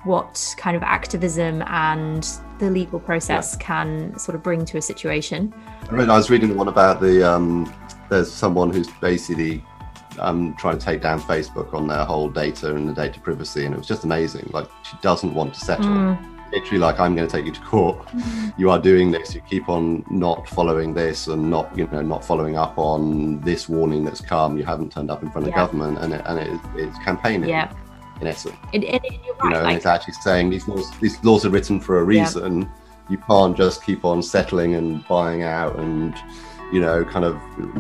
what 0.04 0.56
kind 0.58 0.76
of 0.76 0.84
activism 0.84 1.62
and 1.68 2.28
the 2.60 2.70
legal 2.70 3.00
process 3.00 3.56
yeah. 3.56 3.66
can 3.66 4.20
sort 4.20 4.36
of 4.36 4.44
bring 4.44 4.66
to 4.66 4.78
a 4.78 4.82
situation. 4.82 5.54
I, 5.90 5.94
mean, 5.94 6.10
I 6.10 6.18
was 6.18 6.30
reading 6.30 6.50
the 6.50 6.56
one 6.56 6.68
about 6.68 7.02
the 7.02 7.28
um, 7.28 7.74
there's 8.10 8.32
someone 8.32 8.72
who's 8.72 8.90
basically 9.02 9.64
um, 10.20 10.56
trying 10.58 10.78
to 10.78 10.86
take 10.86 11.02
down 11.02 11.22
Facebook 11.22 11.74
on 11.74 11.88
their 11.88 12.04
whole 12.04 12.30
data 12.30 12.76
and 12.76 12.88
the 12.88 12.94
data 12.94 13.20
privacy, 13.20 13.66
and 13.66 13.74
it 13.74 13.78
was 13.78 13.88
just 13.88 14.04
amazing. 14.04 14.50
Like 14.54 14.70
she 14.84 14.98
doesn't 15.02 15.34
want 15.34 15.54
to 15.56 15.60
settle. 15.60 15.86
Mm. 15.86 16.36
Literally, 16.52 16.80
like 16.80 17.00
I'm 17.00 17.16
going 17.16 17.28
to 17.28 17.32
take 17.32 17.46
you 17.46 17.52
to 17.52 17.62
court. 17.62 18.08
you 18.58 18.72
are 18.72 18.80
doing 18.80 19.12
this. 19.12 19.36
You 19.36 19.42
keep 19.42 19.70
on 19.70 20.04
not 20.10 20.50
following 20.50 20.96
this 20.96 21.28
and 21.28 21.48
not, 21.48 21.78
you 21.78 21.86
know, 21.88 22.02
not 22.02 22.26
following 22.26 22.58
up 22.58 22.76
on 22.78 23.40
this 23.42 23.70
warning 23.70 24.04
that's 24.04 24.20
come. 24.20 24.58
You 24.58 24.64
haven't 24.64 24.92
turned 24.92 25.12
up 25.12 25.22
in 25.22 25.30
front 25.30 25.46
yeah. 25.46 25.54
of 25.54 25.58
government, 25.58 26.00
and 26.00 26.14
it, 26.14 26.24
and 26.26 26.40
it, 26.40 26.60
it's 26.76 26.98
campaigning. 27.00 27.50
Yeah 27.50 27.72
in 28.22 28.28
essence. 28.28 28.56
It, 28.74 28.84
it, 28.84 29.02
right, 29.02 29.12
you 29.44 29.50
know, 29.50 29.58
like, 29.58 29.68
and 29.68 29.78
it's 29.78 29.86
actually 29.86 30.16
saying 30.16 30.50
these 30.50 30.68
laws 30.68 30.92
these 31.00 31.24
laws 31.24 31.46
are 31.46 31.50
written 31.50 31.80
for 31.80 32.00
a 32.00 32.04
reason. 32.04 32.62
Yeah. 32.62 32.68
You 33.10 33.18
can't 33.18 33.58
just 33.58 33.84
keep 33.84 34.06
on 34.06 34.22
settling 34.22 34.76
and 34.76 35.08
buying 35.08 35.42
out 35.42 35.80
and 35.80 36.16
you 36.72 36.80
know 36.80 37.04
kind 37.04 37.26
of 37.26 37.36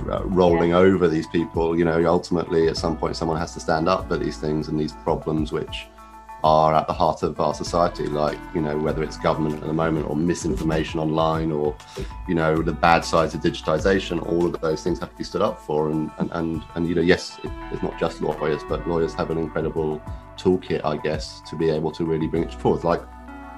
uh, 0.09 0.23
rolling 0.25 0.71
yeah. 0.71 0.77
over 0.77 1.07
these 1.07 1.27
people. 1.27 1.77
You 1.77 1.85
know, 1.85 2.03
ultimately 2.05 2.67
at 2.67 2.77
some 2.77 2.97
point 2.97 3.15
someone 3.15 3.37
has 3.37 3.53
to 3.53 3.59
stand 3.59 3.87
up 3.87 4.07
for 4.07 4.17
these 4.17 4.37
things 4.37 4.67
and 4.67 4.79
these 4.79 4.93
problems 4.93 5.51
which 5.51 5.87
are 6.43 6.73
at 6.73 6.87
the 6.87 6.93
heart 6.93 7.21
of 7.23 7.39
our 7.39 7.53
society 7.53 8.07
like 8.07 8.37
you 8.55 8.61
know 8.61 8.77
whether 8.77 9.03
it's 9.03 9.17
government 9.17 9.55
at 9.55 9.67
the 9.67 9.73
moment 9.73 10.09
or 10.09 10.15
misinformation 10.15 10.99
online 10.99 11.51
or 11.51 11.75
you 12.27 12.33
know 12.33 12.61
the 12.61 12.71
bad 12.71 13.03
sides 13.03 13.33
of 13.33 13.41
digitization 13.41 14.25
all 14.25 14.45
of 14.45 14.59
those 14.61 14.81
things 14.81 14.99
have 14.99 15.09
to 15.09 15.17
be 15.17 15.23
stood 15.23 15.41
up 15.41 15.59
for 15.59 15.89
and 15.89 16.09
and 16.19 16.31
and, 16.31 16.63
and 16.75 16.87
you 16.87 16.95
know 16.95 17.01
yes 17.01 17.39
it, 17.43 17.51
it's 17.71 17.83
not 17.83 17.99
just 17.99 18.21
lawyers 18.21 18.61
but 18.69 18.87
lawyers 18.87 19.13
have 19.13 19.31
an 19.31 19.37
incredible 19.37 20.01
toolkit 20.39 20.81
i 20.85 20.97
guess 20.97 21.41
to 21.41 21.55
be 21.55 21.69
able 21.69 21.91
to 21.91 22.05
really 22.05 22.27
bring 22.27 22.43
it 22.43 22.53
forward 22.53 22.83
like 22.83 23.01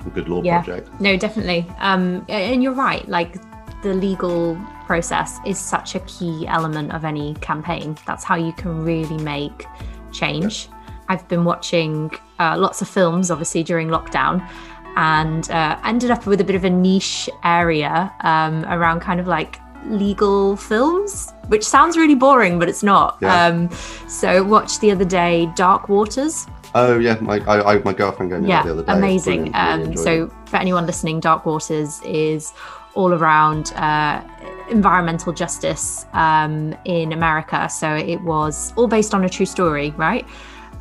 a 0.05 0.09
good 0.09 0.27
law 0.27 0.41
yeah. 0.43 0.61
project 0.61 0.89
no 0.99 1.15
definitely 1.15 1.65
um 1.77 2.25
and 2.27 2.63
you're 2.63 2.73
right 2.73 3.07
like 3.07 3.35
the 3.83 3.93
legal 3.93 4.59
process 4.85 5.39
is 5.45 5.59
such 5.59 5.95
a 5.95 5.99
key 6.01 6.45
element 6.47 6.91
of 6.91 7.05
any 7.05 7.33
campaign 7.35 7.95
that's 8.05 8.23
how 8.23 8.35
you 8.35 8.51
can 8.53 8.83
really 8.83 9.17
make 9.17 9.65
change 10.11 10.67
yeah 10.69 10.77
I've 11.11 11.27
been 11.27 11.43
watching 11.43 12.09
uh, 12.39 12.55
lots 12.57 12.81
of 12.81 12.87
films, 12.87 13.29
obviously, 13.31 13.63
during 13.63 13.89
lockdown, 13.89 14.47
and 14.95 15.51
uh, 15.51 15.77
ended 15.83 16.09
up 16.09 16.25
with 16.25 16.39
a 16.39 16.43
bit 16.45 16.55
of 16.55 16.63
a 16.63 16.69
niche 16.69 17.29
area 17.43 18.13
um, 18.21 18.63
around 18.65 19.01
kind 19.01 19.19
of 19.19 19.27
like 19.27 19.59
legal 19.87 20.55
films, 20.55 21.33
which 21.47 21.65
sounds 21.65 21.97
really 21.97 22.15
boring, 22.15 22.59
but 22.59 22.69
it's 22.69 22.81
not. 22.81 23.17
Yeah. 23.19 23.45
Um, 23.45 23.69
so, 24.07 24.41
watched 24.41 24.79
the 24.79 24.89
other 24.89 25.03
day 25.03 25.51
Dark 25.57 25.89
Waters. 25.89 26.47
Oh 26.73 26.99
yeah, 26.99 27.17
my 27.19 27.39
I, 27.47 27.73
I, 27.73 27.77
my 27.79 27.93
girlfriend 27.93 28.31
gave 28.31 28.41
me 28.41 28.49
yeah, 28.49 28.63
the 28.63 28.71
other 28.71 28.83
day. 28.83 28.93
Amazing. 28.93 29.51
Um, 29.53 29.95
so 29.97 30.25
it. 30.25 30.49
for 30.49 30.57
anyone 30.57 30.85
listening, 30.85 31.19
Dark 31.19 31.45
Waters 31.45 32.01
is 32.03 32.53
all 32.93 33.13
around 33.13 33.73
uh, 33.73 34.21
environmental 34.69 35.33
justice 35.33 36.05
um, 36.13 36.75
in 36.85 37.13
America. 37.13 37.69
So 37.69 37.95
it 37.95 38.21
was 38.21 38.73
all 38.75 38.87
based 38.87 39.13
on 39.13 39.23
a 39.23 39.29
true 39.29 39.45
story, 39.45 39.91
right? 39.91 40.25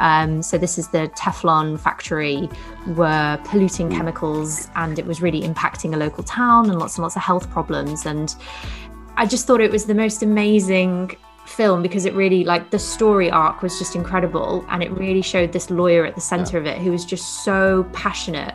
Um, 0.01 0.43
so 0.43 0.57
this 0.57 0.79
is 0.79 0.89
the 0.89 1.11
Teflon 1.15 1.79
factory 1.79 2.49
were 2.87 3.39
polluting 3.45 3.91
chemicals 3.91 4.69
and 4.75 4.99
it 4.99 5.05
was 5.05 5.21
really 5.21 5.43
impacting 5.43 5.93
a 5.93 5.97
local 5.99 6.25
town 6.25 6.71
and 6.71 6.79
lots 6.79 6.97
and 6.97 7.03
lots 7.03 7.17
of 7.17 7.23
health 7.23 7.51
problems. 7.51 8.07
And 8.07 8.35
I 9.17 9.27
just 9.27 9.47
thought 9.47 9.61
it 9.61 9.71
was 9.71 9.85
the 9.85 9.95
most 9.95 10.23
amazing 10.23 11.17
film 11.51 11.83
because 11.83 12.05
it 12.05 12.15
really 12.15 12.45
like 12.45 12.71
the 12.71 12.79
story 12.79 13.31
arc 13.31 13.63
was 13.63 13.79
just 13.79 13.97
incredible 13.97 14.65
and 14.69 14.83
it 14.83 14.91
really 14.93 15.23
showed 15.23 15.53
this 15.53 15.71
lawyer 15.71 16.05
at 16.05 16.15
the 16.15 16.21
center 16.21 16.57
yeah. 16.57 16.61
of 16.61 16.67
it 16.67 16.79
who 16.79 16.91
was 16.91 17.05
just 17.05 17.45
so 17.45 17.89
passionate 17.93 18.55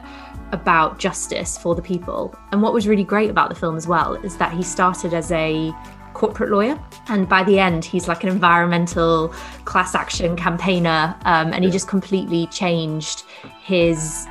about 0.51 0.99
justice 0.99 1.57
for 1.57 1.75
the 1.75 1.81
people. 1.81 2.33
And 2.51 2.61
what 2.61 2.73
was 2.73 2.87
really 2.87 3.03
great 3.03 3.29
about 3.29 3.49
the 3.49 3.55
film 3.55 3.75
as 3.75 3.87
well 3.87 4.13
is 4.15 4.37
that 4.37 4.53
he 4.53 4.63
started 4.63 5.13
as 5.13 5.31
a 5.31 5.73
corporate 6.13 6.49
lawyer. 6.49 6.79
And 7.07 7.27
by 7.27 7.43
the 7.43 7.59
end, 7.59 7.83
he's 7.85 8.07
like 8.07 8.23
an 8.23 8.29
environmental 8.29 9.29
class 9.65 9.93
action 9.93 10.35
campaigner. 10.35 11.15
Um, 11.25 11.53
and 11.53 11.63
he 11.63 11.69
just 11.69 11.87
completely 11.87 12.47
changed 12.47 13.23
his 13.61 14.25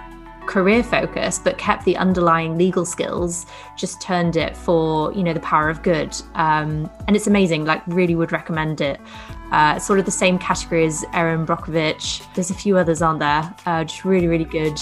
career 0.46 0.82
focus 0.82 1.38
but 1.38 1.58
kept 1.58 1.84
the 1.84 1.96
underlying 1.96 2.56
legal 2.56 2.84
skills 2.84 3.46
just 3.76 4.00
turned 4.00 4.36
it 4.36 4.56
for 4.56 5.12
you 5.12 5.22
know 5.22 5.32
the 5.32 5.40
power 5.40 5.68
of 5.68 5.82
good. 5.82 6.14
Um, 6.34 6.90
and 7.06 7.16
it's 7.16 7.26
amazing 7.26 7.64
like 7.64 7.82
really 7.86 8.14
would 8.14 8.32
recommend 8.32 8.80
it. 8.80 9.00
Uh, 9.52 9.78
sort 9.78 9.98
of 9.98 10.04
the 10.04 10.10
same 10.10 10.38
category 10.38 10.84
as 10.84 11.04
Erin 11.12 11.46
Brockovich. 11.46 12.22
There's 12.34 12.50
a 12.50 12.54
few 12.54 12.76
others 12.76 13.02
on 13.02 13.18
there? 13.18 13.54
Uh, 13.66 13.84
just 13.84 14.04
really 14.04 14.26
really 14.26 14.44
good 14.44 14.80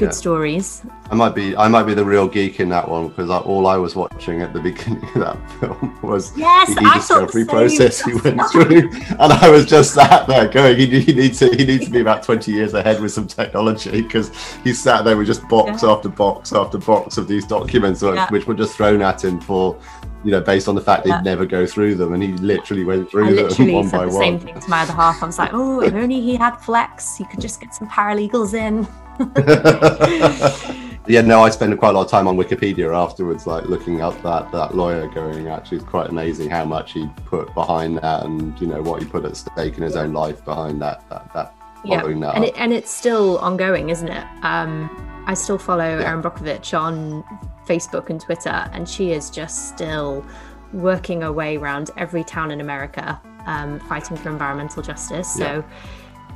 good 0.00 0.06
yeah. 0.06 0.12
stories. 0.12 0.82
I 1.10 1.14
might 1.14 1.34
be 1.34 1.54
I 1.54 1.68
might 1.68 1.84
be 1.84 1.92
the 1.92 2.04
real 2.04 2.26
geek 2.26 2.58
in 2.58 2.70
that 2.70 2.88
one 2.88 3.08
because 3.08 3.30
all 3.30 3.66
I 3.66 3.76
was 3.76 3.94
watching 3.94 4.40
at 4.40 4.52
the 4.54 4.60
beginning 4.68 5.04
of 5.04 5.14
that 5.14 5.50
film 5.60 5.98
was 6.02 6.36
yes, 6.36 6.74
the 6.74 6.80
discovery 6.94 7.44
process 7.44 8.00
he 8.00 8.14
went 8.14 8.40
through, 8.50 8.90
and 9.18 9.32
I 9.32 9.50
was 9.50 9.66
just 9.66 9.94
sat 9.94 10.26
there 10.26 10.48
going, 10.48 10.78
he, 10.78 11.00
he 11.00 11.12
needs 11.12 11.38
to 11.40 11.54
he 11.54 11.64
needs 11.64 11.84
to 11.84 11.90
be 11.90 12.00
about 12.00 12.22
twenty 12.22 12.50
years 12.52 12.72
ahead 12.72 13.00
with 13.00 13.12
some 13.12 13.26
technology 13.26 14.00
because 14.00 14.34
he 14.64 14.72
sat 14.72 15.04
there 15.04 15.16
with 15.16 15.26
just 15.26 15.46
box 15.48 15.82
yeah. 15.82 15.90
after 15.90 16.08
box 16.08 16.52
after 16.52 16.78
box 16.78 17.18
of 17.18 17.28
these 17.28 17.46
documents 17.46 18.02
yeah. 18.02 18.28
which 18.30 18.46
were 18.46 18.54
just 18.54 18.74
thrown 18.76 19.02
at 19.02 19.22
him 19.22 19.38
for 19.40 19.78
you 20.24 20.30
know, 20.30 20.40
based 20.40 20.68
on 20.68 20.74
the 20.74 20.80
fact 20.80 21.06
yeah. 21.06 21.18
he'd 21.18 21.24
never 21.24 21.46
go 21.46 21.66
through 21.66 21.94
them, 21.94 22.12
and 22.12 22.22
he 22.22 22.32
literally 22.32 22.84
went 22.84 23.10
through 23.10 23.26
I 23.26 23.30
literally 23.30 23.66
them 23.66 23.74
one 23.74 23.88
said 23.88 23.98
by 23.98 24.04
the 24.06 24.12
one. 24.12 24.22
Same 24.22 24.38
thing 24.40 24.60
to 24.60 24.70
my 24.70 24.82
other 24.82 24.92
half. 24.92 25.22
I 25.22 25.26
was 25.26 25.38
like, 25.38 25.50
oh, 25.52 25.80
if 25.80 25.94
only 25.94 26.20
he 26.20 26.36
had 26.36 26.56
Flex, 26.56 27.16
he 27.16 27.24
could 27.24 27.40
just 27.40 27.60
get 27.60 27.74
some 27.74 27.88
paralegals 27.88 28.54
in. 28.54 28.86
yeah, 31.06 31.20
no, 31.20 31.42
I 31.42 31.50
spend 31.50 31.78
quite 31.78 31.90
a 31.90 31.92
lot 31.92 32.04
of 32.04 32.10
time 32.10 32.28
on 32.28 32.36
Wikipedia 32.36 32.94
afterwards, 32.94 33.46
like 33.46 33.64
looking 33.64 34.00
up 34.02 34.20
that 34.22 34.50
that 34.52 34.74
lawyer. 34.74 35.08
Going, 35.08 35.48
actually, 35.48 35.78
it's 35.78 35.86
quite 35.86 36.10
amazing 36.10 36.50
how 36.50 36.64
much 36.64 36.92
he 36.92 37.08
put 37.24 37.52
behind 37.54 37.98
that, 37.98 38.24
and 38.24 38.58
you 38.60 38.66
know 38.66 38.82
what 38.82 39.02
he 39.02 39.08
put 39.08 39.24
at 39.24 39.36
stake 39.36 39.76
in 39.76 39.82
his 39.82 39.96
own 39.96 40.12
life 40.12 40.44
behind 40.44 40.80
that. 40.82 41.08
That 41.08 41.32
that 41.32 41.54
yeah, 41.84 42.02
that 42.02 42.36
and 42.36 42.44
it, 42.44 42.54
and 42.56 42.72
it's 42.72 42.90
still 42.90 43.38
ongoing, 43.38 43.88
isn't 43.88 44.08
it? 44.08 44.26
Um, 44.42 45.24
I 45.26 45.34
still 45.34 45.58
follow 45.58 45.98
yeah. 45.98 46.06
Erin 46.06 46.22
Brockovich 46.22 46.78
on 46.78 47.24
Facebook 47.70 48.10
and 48.10 48.20
Twitter, 48.20 48.68
and 48.72 48.88
she 48.88 49.12
is 49.12 49.30
just 49.30 49.68
still 49.68 50.24
working 50.72 51.20
her 51.22 51.32
way 51.32 51.56
around 51.56 51.90
every 51.96 52.24
town 52.24 52.50
in 52.50 52.60
America, 52.60 53.20
um, 53.46 53.78
fighting 53.80 54.16
for 54.16 54.28
environmental 54.28 54.82
justice. 54.82 55.32
So. 55.32 55.44
Yeah 55.44 55.62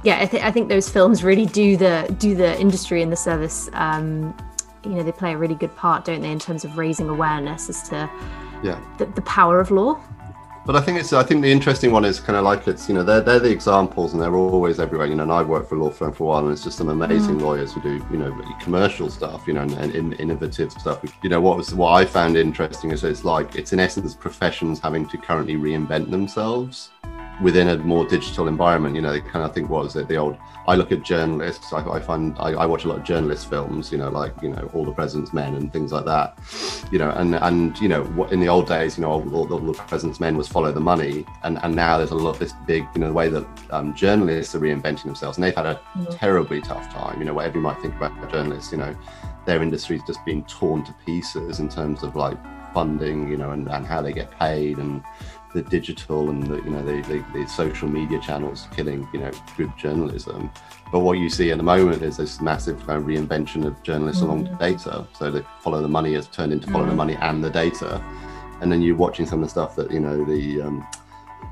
yeah, 0.05 0.19
I, 0.21 0.27
th- 0.27 0.43
I, 0.43 0.51
think 0.51 0.69
those 0.69 0.89
films 0.89 1.25
really 1.25 1.47
do 1.47 1.79
the 1.79 2.15
do 2.19 2.35
the 2.35 2.61
industry 2.61 3.01
and 3.01 3.11
the 3.11 3.17
service 3.17 3.71
um, 3.73 4.37
you 4.85 4.91
know 4.91 5.03
they 5.03 5.13
play 5.13 5.33
a 5.33 5.39
really 5.39 5.55
good 5.55 5.75
part, 5.77 6.05
don't 6.05 6.21
they, 6.21 6.31
in 6.31 6.39
terms 6.39 6.65
of 6.65 6.77
raising 6.77 7.09
awareness 7.09 7.69
as 7.71 7.89
to 7.89 8.11
yeah 8.63 8.79
the, 8.99 9.07
the 9.07 9.23
power 9.23 9.61
of 9.61 9.71
law. 9.71 9.99
But 10.67 10.77
I 10.77 10.81
think 10.81 10.99
it's 10.99 11.13
I 11.13 11.23
think 11.23 11.43
the 11.43 11.53
interesting 11.53 11.93
one 11.93 12.07
is 12.07 12.21
kind 12.21 12.39
of 12.39 12.45
like 12.45 12.67
it's 12.67 12.89
you 12.89 12.95
know 12.95 13.03
they're 13.03 13.21
they're 13.21 13.39
the 13.39 13.51
examples 13.51 14.15
and 14.15 14.23
they're 14.23 14.35
always 14.35 14.81
everywhere. 14.81 15.07
You 15.07 15.15
know, 15.15 15.25
and 15.25 15.33
I've 15.33 15.47
worked 15.47 15.69
for 15.69 15.75
a 15.75 15.79
law 15.79 15.91
firm 15.91 16.13
for 16.13 16.25
a 16.25 16.27
while, 16.27 16.45
and 16.45 16.53
it's 16.53 16.65
just 16.65 16.79
some 16.79 16.89
amazing 16.89 17.37
mm. 17.37 17.43
lawyers 17.43 17.75
who 17.75 17.83
do 17.83 18.05
you 18.11 18.17
know 18.17 18.33
commercial 18.61 19.11
stuff, 19.11 19.47
you 19.47 19.53
know, 19.53 19.61
and, 19.61 19.75
and, 19.75 20.15
innovative 20.15 20.73
stuff. 20.73 21.05
You 21.23 21.29
know, 21.29 21.41
what 21.41 21.59
was 21.59 21.75
what 21.75 21.91
I 21.91 22.07
found 22.07 22.39
interesting 22.39 22.93
is 22.93 23.05
it's 23.05 23.25
like 23.25 23.57
it's 23.57 23.75
in 23.75 23.81
essence 23.81 24.15
professions 24.15 24.81
having 24.81 25.07
to 25.09 25.19
currently 25.19 25.57
reinvent 25.57 26.11
themselves 26.11 26.91
within 27.43 27.69
a 27.69 27.79
more 27.79 28.07
digital 28.07 28.49
environment. 28.49 28.97
You 28.97 29.03
know, 29.03 29.21
kind 29.21 29.45
of 29.45 29.55
think 29.55 29.69
what 29.69 29.85
was 29.85 29.97
it 29.97 30.09
the 30.09 30.17
old 30.17 30.37
I 30.67 30.77
look 30.77 30.93
at 30.93 31.03
journalists. 31.03 31.73
I, 31.73 31.87
I 31.87 32.01
find 32.01 32.37
I, 32.39 32.53
I, 32.53 32.67
watch 32.67 32.85
a 32.85 32.89
lot 32.89 32.99
of 32.99 33.05
journalist 33.05 33.51
films. 33.51 33.93
You 33.93 33.99
know, 33.99 34.09
like 34.09 34.35
you 34.43 34.49
know, 34.49 34.71
All 34.73 34.85
the 34.85 34.93
President's 34.93 35.33
Men 35.33 35.55
and 35.55 35.73
things 35.73 35.93
like 35.93 36.07
that. 36.07 36.39
You 36.91 36.99
know, 36.99 37.11
and 37.11 37.35
and 37.35 37.79
you 37.81 37.89
know, 37.89 38.25
in 38.31 38.41
the 38.41 38.49
old 38.49 38.67
days, 38.67 38.97
you 38.97 39.03
know, 39.03 39.11
all, 39.11 39.53
all, 39.53 39.59
the 39.59 39.73
President's 39.75 40.21
Men 40.21 40.37
was 40.37 40.49
follow 40.49 40.73
the 40.73 40.81
money, 40.81 41.27
and 41.43 41.63
and 41.63 41.75
now 41.75 41.99
there's 41.99 42.13
a 42.13 42.15
lot 42.15 42.31
of 42.31 42.39
this 42.39 42.55
big, 42.67 42.85
you 42.95 43.01
know, 43.01 43.09
the 43.09 43.13
way 43.13 43.29
that 43.29 43.47
um, 43.71 43.95
journalists 43.95 44.55
are 44.55 44.61
reinventing 44.61 45.05
themselves, 45.05 45.37
and 45.37 45.45
they've 45.45 45.55
had 45.55 45.67
a 45.67 45.75
mm-hmm. 45.75 46.13
terribly 46.13 46.61
tough 46.61 46.93
time. 46.93 47.19
You 47.19 47.27
know, 47.27 47.35
whatever 47.35 47.57
you 47.57 47.63
might 47.63 47.81
think 47.81 47.95
about 47.97 48.33
journalists, 48.33 48.73
you 48.73 48.79
know, 48.79 48.97
their 49.45 49.63
industry's 49.63 50.03
just 50.07 50.25
being 50.25 50.45
torn 50.45 50.85
to 50.85 50.95
pieces 51.05 51.61
in 51.61 51.69
terms 51.69 52.03
of 52.03 52.17
like 52.17 52.39
funding, 52.73 53.31
you 53.31 53.37
know, 53.37 53.51
and, 53.53 53.69
and 53.69 53.87
how 53.87 54.03
they 54.03 54.13
get 54.13 54.31
paid 54.33 54.79
and 54.79 55.03
the 55.55 55.63
digital 55.63 56.31
and 56.31 56.47
the 56.47 56.57
you 56.57 56.71
know 56.71 56.83
the, 56.83 57.01
the, 57.09 57.25
the, 57.33 57.47
social 57.49 57.89
media 57.89 58.21
channels 58.21 58.67
killing 58.75 59.09
you 59.13 59.21
know 59.21 59.31
good 59.57 59.73
journalism 59.79 60.51
but 60.93 61.01
what 61.01 61.17
you 61.19 61.31
see 61.31 61.51
at 61.51 61.57
the 61.57 61.63
moment 61.63 62.03
is 62.03 62.17
this 62.17 62.41
massive 62.41 62.77
kind 62.87 62.99
of 62.99 63.05
reinvention 63.05 63.65
of 63.65 63.81
journalists 63.83 64.21
mm. 64.21 64.27
along 64.27 64.57
data 64.59 65.07
so 65.17 65.31
the 65.31 65.45
follow 65.61 65.81
the 65.81 65.89
money 65.89 66.13
has 66.15 66.27
turned 66.27 66.53
into 66.53 66.69
follow 66.71 66.85
mm. 66.85 66.91
the 66.91 66.97
money 66.97 67.17
and 67.21 67.43
the 67.43 67.51
data 67.51 68.03
and 68.61 68.71
then 68.71 68.83
you're 68.83 68.97
watching 68.97 69.25
some 69.25 69.43
of 69.43 69.47
the 69.47 69.51
stuff 69.51 69.77
that 69.77 69.91
you 69.91 70.01
know 70.01 70.25
the 70.25 70.61
um, 70.61 70.87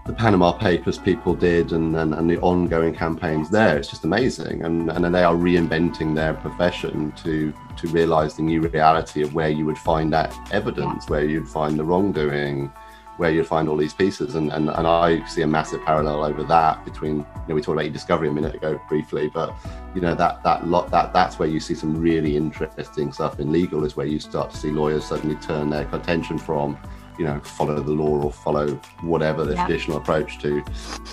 the 0.05 0.13
Panama 0.13 0.51
Papers 0.51 0.99
people 0.99 1.35
did 1.35 1.73
and, 1.73 1.95
and, 1.95 2.13
and 2.13 2.29
the 2.29 2.39
ongoing 2.41 2.93
campaigns 2.93 3.51
there. 3.51 3.79
It's 3.79 3.89
just 3.89 4.05
amazing. 4.05 4.65
And, 4.65 4.91
and 4.91 5.05
then 5.05 5.13
they 5.13 5.23
are 5.23 5.35
reinventing 5.35 6.17
their 6.17 6.35
profession 6.35 7.13
to, 7.23 7.55
to 7.77 7.89
realize 7.89 8.35
the 8.35 8.43
new 8.43 8.63
reality 8.63 9.23
of 9.23 9.33
where 9.33 9.49
you 9.49 9.65
would 9.65 9.79
find 9.79 10.13
that 10.13 10.35
evidence, 10.51 11.09
where 11.09 11.25
you'd 11.25 11.49
find 11.49 11.79
the 11.79 11.85
wrongdoing, 11.85 12.73
where 13.23 13.31
you'd 13.31 13.47
find 13.47 13.69
all 13.69 13.77
these 13.77 13.95
pieces. 13.95 14.35
And, 14.35 14.53
and, 14.53 14.69
and 14.69 14.85
I 14.85 15.25
see 15.27 15.43
a 15.43 15.47
massive 15.47 15.81
parallel 15.85 16.25
over 16.25 16.43
that 16.43 16.85
between, 16.85 17.19
you 17.19 17.45
know, 17.47 17.55
we 17.55 17.63
talked 17.63 17.77
about 17.77 17.85
e-discovery 17.85 18.29
a 18.29 18.33
minute 18.33 18.53
ago 18.53 18.81
briefly, 18.89 19.31
but 19.33 19.55
you 19.95 20.01
know, 20.01 20.17
that 20.17 20.43
that 20.43 20.67
lot 20.67 20.91
that 20.91 21.13
that's 21.13 21.39
where 21.39 21.49
you 21.49 21.61
see 21.61 21.77
some 21.77 21.97
really 21.97 22.37
interesting 22.37 23.13
stuff 23.13 23.39
in 23.39 23.53
legal 23.53 23.85
is 23.85 23.97
where 23.97 24.09
you 24.09 24.19
start 24.19 24.51
to 24.51 24.57
see 24.57 24.71
lawyers 24.71 25.05
suddenly 25.05 25.37
turn 25.37 25.71
their 25.71 25.89
attention 25.95 26.37
from, 26.37 26.77
you 27.17 27.25
know, 27.25 27.39
follow 27.45 27.81
the 27.81 27.93
law 27.93 28.25
or 28.25 28.33
follow 28.33 28.67
whatever 29.03 29.45
the 29.45 29.55
yeah. 29.55 29.67
traditional 29.67 29.99
approach 29.99 30.41
to 30.41 30.65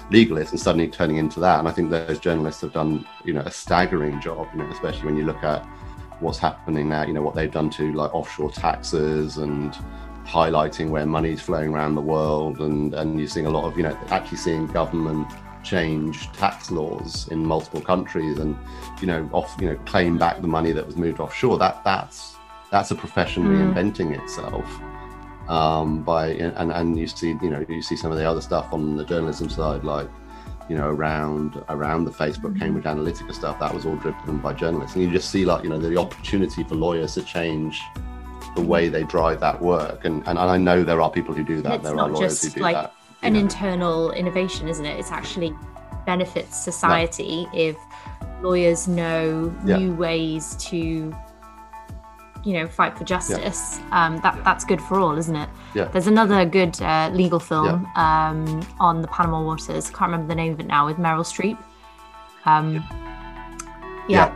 legal 0.09 0.37
is 0.37 0.49
and 0.49 0.59
suddenly 0.59 0.87
turning 0.87 1.17
into 1.17 1.39
that. 1.39 1.59
And 1.59 1.67
I 1.67 1.71
think 1.71 1.91
those 1.91 2.17
journalists 2.17 2.61
have 2.61 2.73
done, 2.73 3.05
you 3.23 3.33
know, 3.33 3.41
a 3.41 3.51
staggering 3.51 4.19
job, 4.19 4.47
you 4.51 4.63
know, 4.63 4.69
especially 4.71 5.05
when 5.05 5.15
you 5.15 5.25
look 5.25 5.43
at 5.43 5.63
what's 6.21 6.39
happening 6.39 6.89
now, 6.89 7.05
you 7.05 7.13
know, 7.13 7.21
what 7.21 7.35
they've 7.35 7.51
done 7.51 7.69
to 7.69 7.93
like 7.93 8.15
offshore 8.15 8.49
taxes 8.49 9.37
and 9.37 9.77
highlighting 10.29 10.89
where 10.89 11.05
money's 11.05 11.41
flowing 11.41 11.74
around 11.74 11.95
the 11.95 12.01
world, 12.01 12.59
and 12.59 12.93
and 12.93 13.19
you're 13.19 13.27
seeing 13.27 13.48
a 13.48 13.50
lot 13.50 13.65
of 13.65 13.75
you 13.77 13.83
know 13.83 13.98
actually 14.09 14.38
seeing 14.38 14.67
government 14.67 15.27
change 15.63 16.31
tax 16.33 16.71
laws 16.71 17.27
in 17.29 17.45
multiple 17.45 17.81
countries, 17.81 18.38
and 18.38 18.55
you 19.01 19.07
know 19.07 19.27
off 19.33 19.55
you 19.59 19.67
know 19.67 19.75
claim 19.86 20.17
back 20.17 20.41
the 20.41 20.48
money 20.48 20.71
that 20.71 20.86
was 20.86 20.95
moved 20.95 21.19
offshore. 21.19 21.57
That 21.57 21.83
that's 21.83 22.36
that's 22.71 22.91
a 22.91 22.95
profession 22.95 23.43
mm. 23.43 23.74
reinventing 23.74 24.17
itself. 24.21 24.65
Um, 25.49 26.03
by 26.03 26.27
and 26.27 26.71
and 26.71 26.97
you 26.97 27.08
see 27.08 27.36
you 27.41 27.49
know 27.49 27.65
you 27.67 27.82
see 27.82 27.95
some 27.95 28.12
of 28.12 28.17
the 28.17 28.30
other 28.30 28.41
stuff 28.41 28.71
on 28.71 28.97
the 28.97 29.03
journalism 29.03 29.49
side 29.49 29.84
like 29.84 30.08
you 30.69 30.77
know 30.77 30.89
around 30.89 31.63
around 31.69 32.06
the 32.06 32.12
Facebook 32.12 32.53
mm. 32.53 32.60
Cambridge 32.60 32.86
Analytica 32.86 33.34
stuff 33.34 33.60
that 33.60 33.73
was 33.73 33.88
all 33.88 33.95
driven 33.95 34.38
by 34.38 34.53
journalists 34.53 34.95
and 34.95 35.03
you 35.03 35.12
just 35.12 35.32
see 35.32 35.45
like 35.45 35.63
you 35.63 35.69
know 35.71 35.80
the 35.80 35.97
opportunity 35.97 36.63
for 36.63 36.75
lawyers 36.75 37.15
to 37.15 37.23
change 37.23 37.82
the 38.55 38.62
way 38.62 38.89
they 38.89 39.03
drive 39.03 39.39
that 39.39 39.62
work. 39.62 40.05
And, 40.05 40.27
and, 40.27 40.39
I 40.39 40.57
know 40.57 40.83
there 40.83 41.01
are 41.01 41.12
people 41.12 41.33
who 41.33 41.43
do 41.43 41.62
that. 41.62 41.83
There 41.83 41.97
are 41.97 42.09
lawyers 42.09 42.41
who 42.41 42.49
do 42.49 42.62
like 42.62 42.75
that. 42.75 42.93
An 43.21 43.35
internal 43.35 44.12
innovation, 44.12 44.67
isn't 44.67 44.85
it? 44.85 44.97
It's 44.99 45.12
actually 45.12 45.53
benefits 46.05 46.57
society 46.57 47.45
no. 47.45 47.49
if 47.53 47.77
lawyers 48.41 48.88
know 48.88 49.53
yeah. 49.65 49.77
new 49.77 49.93
ways 49.93 50.55
to 50.55 51.13
you 52.45 52.53
know 52.53 52.67
fight 52.67 52.97
for 52.97 53.03
justice 53.03 53.79
yeah. 53.79 54.05
um, 54.05 54.17
that 54.21 54.41
that's 54.45 54.63
good 54.63 54.81
for 54.81 54.97
all 54.97 55.17
isn't 55.17 55.35
it 55.35 55.49
yeah 55.75 55.83
there's 55.89 56.07
another 56.07 56.45
good 56.45 56.81
uh, 56.81 57.09
legal 57.13 57.38
film 57.38 57.85
yeah. 57.95 58.29
um, 58.29 58.65
on 58.79 59.01
the 59.01 59.09
panama 59.09 59.43
waters 59.43 59.89
can't 59.89 60.09
remember 60.09 60.27
the 60.27 60.35
name 60.35 60.53
of 60.53 60.59
it 60.62 60.65
now 60.65 60.85
with 60.85 60.95
meryl 60.95 61.19
streep 61.19 61.57
um, 62.45 62.81
yeah. 64.09 64.33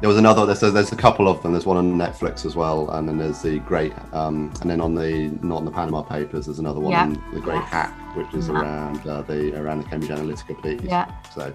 There 0.00 0.08
was 0.08 0.16
another 0.16 0.46
there's 0.46 0.62
a, 0.62 0.70
there's 0.70 0.92
a 0.92 0.96
couple 0.96 1.28
of 1.28 1.42
them. 1.42 1.52
There's 1.52 1.66
one 1.66 1.76
on 1.76 1.92
netflix 1.94 2.46
as 2.46 2.56
well 2.56 2.90
and 2.90 3.08
then 3.08 3.18
there's 3.18 3.42
the 3.42 3.58
great 3.60 3.92
um, 4.12 4.52
and 4.60 4.70
then 4.70 4.80
on 4.80 4.94
the 4.94 5.28
not 5.42 5.58
on 5.58 5.64
the 5.64 5.70
panama 5.70 6.02
papers 6.02 6.46
there's 6.46 6.58
another 6.58 6.80
one 6.80 6.92
yeah. 6.92 7.14
the 7.32 7.40
great 7.40 7.62
hack 7.62 7.94
which 8.16 8.32
is 8.34 8.48
around 8.48 9.06
uh, 9.06 9.22
the 9.22 9.58
around 9.60 9.82
the 9.82 9.88
cambridge 9.88 10.10
analytica 10.10 10.62
piece. 10.62 10.80
Yeah. 10.82 11.10
So 11.34 11.52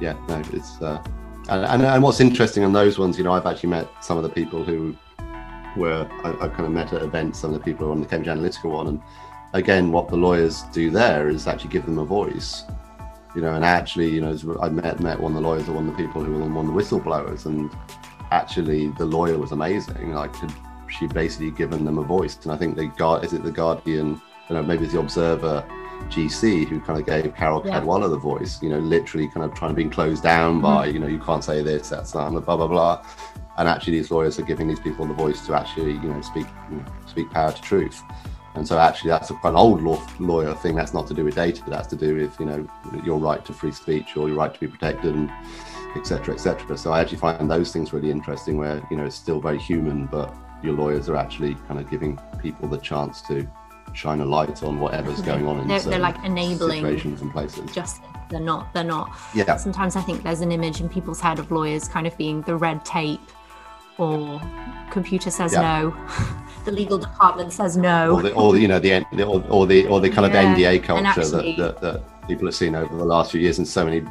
yeah 0.00 0.14
no 0.28 0.42
it's 0.52 0.80
uh, 0.80 1.02
and, 1.48 1.64
and, 1.64 1.82
and 1.82 2.02
what's 2.02 2.20
interesting 2.20 2.64
on 2.64 2.72
those 2.72 2.98
ones 2.98 3.18
you 3.18 3.24
know 3.24 3.32
i've 3.32 3.46
actually 3.46 3.68
met 3.68 3.88
some 4.00 4.16
of 4.16 4.22
the 4.22 4.28
people 4.28 4.62
who 4.62 4.96
were 5.76 6.08
I, 6.24 6.30
I 6.44 6.48
kind 6.48 6.66
of 6.66 6.70
met 6.70 6.92
at 6.92 7.02
events 7.02 7.40
some 7.40 7.52
of 7.52 7.58
the 7.58 7.64
people 7.64 7.90
on 7.90 8.00
the 8.00 8.06
cambridge 8.06 8.36
analytica 8.36 8.70
one 8.70 8.86
and 8.86 9.02
again 9.54 9.90
what 9.90 10.08
the 10.08 10.16
lawyers 10.16 10.62
do 10.72 10.90
there 10.90 11.28
is 11.28 11.48
actually 11.48 11.70
give 11.70 11.84
them 11.84 11.98
a 11.98 12.04
voice 12.04 12.62
you 13.34 13.40
know, 13.40 13.54
and 13.54 13.64
actually, 13.64 14.10
you 14.10 14.20
know, 14.20 14.36
I 14.60 14.68
met 14.68 15.00
met 15.00 15.18
one 15.18 15.32
of 15.32 15.42
the 15.42 15.48
lawyers 15.48 15.68
or 15.68 15.72
one 15.72 15.88
of 15.88 15.96
the 15.96 16.02
people 16.02 16.22
who 16.22 16.32
were 16.32 16.40
one 16.40 16.66
of 16.68 16.74
the 16.74 16.80
whistleblowers, 16.80 17.46
and 17.46 17.70
actually, 18.30 18.88
the 18.88 19.06
lawyer 19.06 19.38
was 19.38 19.52
amazing. 19.52 20.14
Like, 20.14 20.34
she 20.88 21.06
basically 21.06 21.50
given 21.50 21.84
them 21.84 21.98
a 21.98 22.02
voice, 22.02 22.38
and 22.42 22.52
I 22.52 22.56
think 22.56 22.76
the 22.76 22.86
guard 22.86 23.24
is 23.24 23.32
it 23.32 23.42
the 23.42 23.50
Guardian, 23.50 24.20
you 24.48 24.54
know, 24.54 24.62
maybe 24.62 24.84
it's 24.84 24.92
the 24.92 25.00
Observer 25.00 25.64
GC 26.08 26.66
who 26.68 26.80
kind 26.80 26.98
of 26.98 27.06
gave 27.06 27.34
Carol 27.34 27.62
yeah. 27.64 27.80
Cadwalladr 27.80 28.10
the 28.10 28.18
voice. 28.18 28.62
You 28.62 28.70
know, 28.70 28.78
literally 28.78 29.28
kind 29.28 29.44
of 29.44 29.54
trying 29.54 29.70
to 29.70 29.76
be 29.76 29.88
closed 29.88 30.22
down 30.22 30.54
mm-hmm. 30.54 30.62
by, 30.62 30.86
you 30.86 30.98
know, 30.98 31.06
you 31.06 31.18
can't 31.18 31.44
say 31.44 31.62
this, 31.62 31.88
that's 31.88 32.14
not, 32.14 32.30
blah 32.30 32.56
blah 32.56 32.66
blah. 32.66 33.04
And 33.58 33.68
actually, 33.68 33.98
these 33.98 34.10
lawyers 34.10 34.38
are 34.38 34.44
giving 34.44 34.68
these 34.68 34.80
people 34.80 35.06
the 35.06 35.14
voice 35.14 35.46
to 35.46 35.54
actually, 35.54 35.92
you 35.92 36.08
know, 36.08 36.20
speak 36.20 36.46
you 36.70 36.76
know, 36.76 36.84
speak 37.06 37.30
power 37.30 37.52
to 37.52 37.62
truth. 37.62 38.02
And 38.54 38.66
so 38.66 38.78
actually 38.78 39.10
that's 39.10 39.30
a, 39.30 39.34
an 39.44 39.56
old 39.56 39.82
law, 39.82 40.04
lawyer 40.18 40.54
thing. 40.54 40.74
That's 40.76 40.92
not 40.92 41.06
to 41.08 41.14
do 41.14 41.24
with 41.24 41.34
data. 41.34 41.62
That's 41.66 41.86
to 41.88 41.96
do 41.96 42.16
with, 42.16 42.38
you 42.38 42.46
know, 42.46 42.68
your 43.04 43.18
right 43.18 43.44
to 43.46 43.52
free 43.52 43.72
speech 43.72 44.16
or 44.16 44.28
your 44.28 44.36
right 44.36 44.52
to 44.52 44.60
be 44.60 44.68
protected 44.68 45.14
and 45.14 45.30
et 45.96 46.06
cetera, 46.06 46.34
et 46.34 46.38
cetera. 46.38 46.76
So 46.76 46.92
I 46.92 47.00
actually 47.00 47.18
find 47.18 47.50
those 47.50 47.72
things 47.72 47.92
really 47.92 48.10
interesting 48.10 48.58
where, 48.58 48.86
you 48.90 48.96
know, 48.96 49.06
it's 49.06 49.16
still 49.16 49.40
very 49.40 49.58
human, 49.58 50.06
but 50.06 50.34
your 50.62 50.74
lawyers 50.74 51.08
are 51.08 51.16
actually 51.16 51.54
kind 51.66 51.80
of 51.80 51.90
giving 51.90 52.18
people 52.40 52.68
the 52.68 52.78
chance 52.78 53.22
to 53.22 53.48
shine 53.94 54.20
a 54.20 54.24
light 54.24 54.62
on 54.62 54.80
whatever's 54.80 55.20
going 55.20 55.46
on 55.46 55.60
in 55.60 55.68
they're, 55.68 55.80
they're 55.80 55.98
like 55.98 56.16
enabling 56.24 56.82
situations 56.82 57.20
and 57.20 57.30
places. 57.30 57.70
Just 57.72 58.00
They're 58.30 58.40
not. 58.40 58.72
They're 58.72 58.84
not. 58.84 59.14
Yeah. 59.34 59.56
Sometimes 59.56 59.96
I 59.96 60.00
think 60.00 60.22
there's 60.22 60.40
an 60.40 60.50
image 60.50 60.80
in 60.80 60.88
people's 60.88 61.20
head 61.20 61.38
of 61.38 61.50
lawyers 61.50 61.88
kind 61.88 62.06
of 62.06 62.16
being 62.16 62.40
the 62.42 62.56
red 62.56 62.84
tape 62.84 63.20
or 63.98 64.40
computer 64.90 65.30
says 65.30 65.52
yeah. 65.52 65.60
no. 65.60 65.96
the 66.64 66.72
legal 66.72 66.98
department 66.98 67.52
says 67.52 67.76
no. 67.76 68.14
Or, 68.14 68.22
the, 68.22 68.32
or 68.34 68.56
you 68.56 68.68
know 68.68 68.78
the, 68.78 69.04
or, 69.24 69.44
or, 69.48 69.66
the 69.66 69.86
or 69.86 70.00
the 70.00 70.10
kind 70.10 70.32
yeah. 70.32 70.52
of 70.52 70.58
NDA 70.58 70.84
culture 70.84 71.06
actually, 71.06 71.56
that, 71.56 71.80
that, 71.80 72.00
that, 72.02 72.28
people 72.28 72.46
have 72.46 72.54
seen 72.54 72.74
over 72.74 72.96
the 72.96 73.04
last 73.04 73.32
few 73.32 73.40
years 73.40 73.58
in 73.58 73.64
so 73.64 73.84
many 73.84 74.02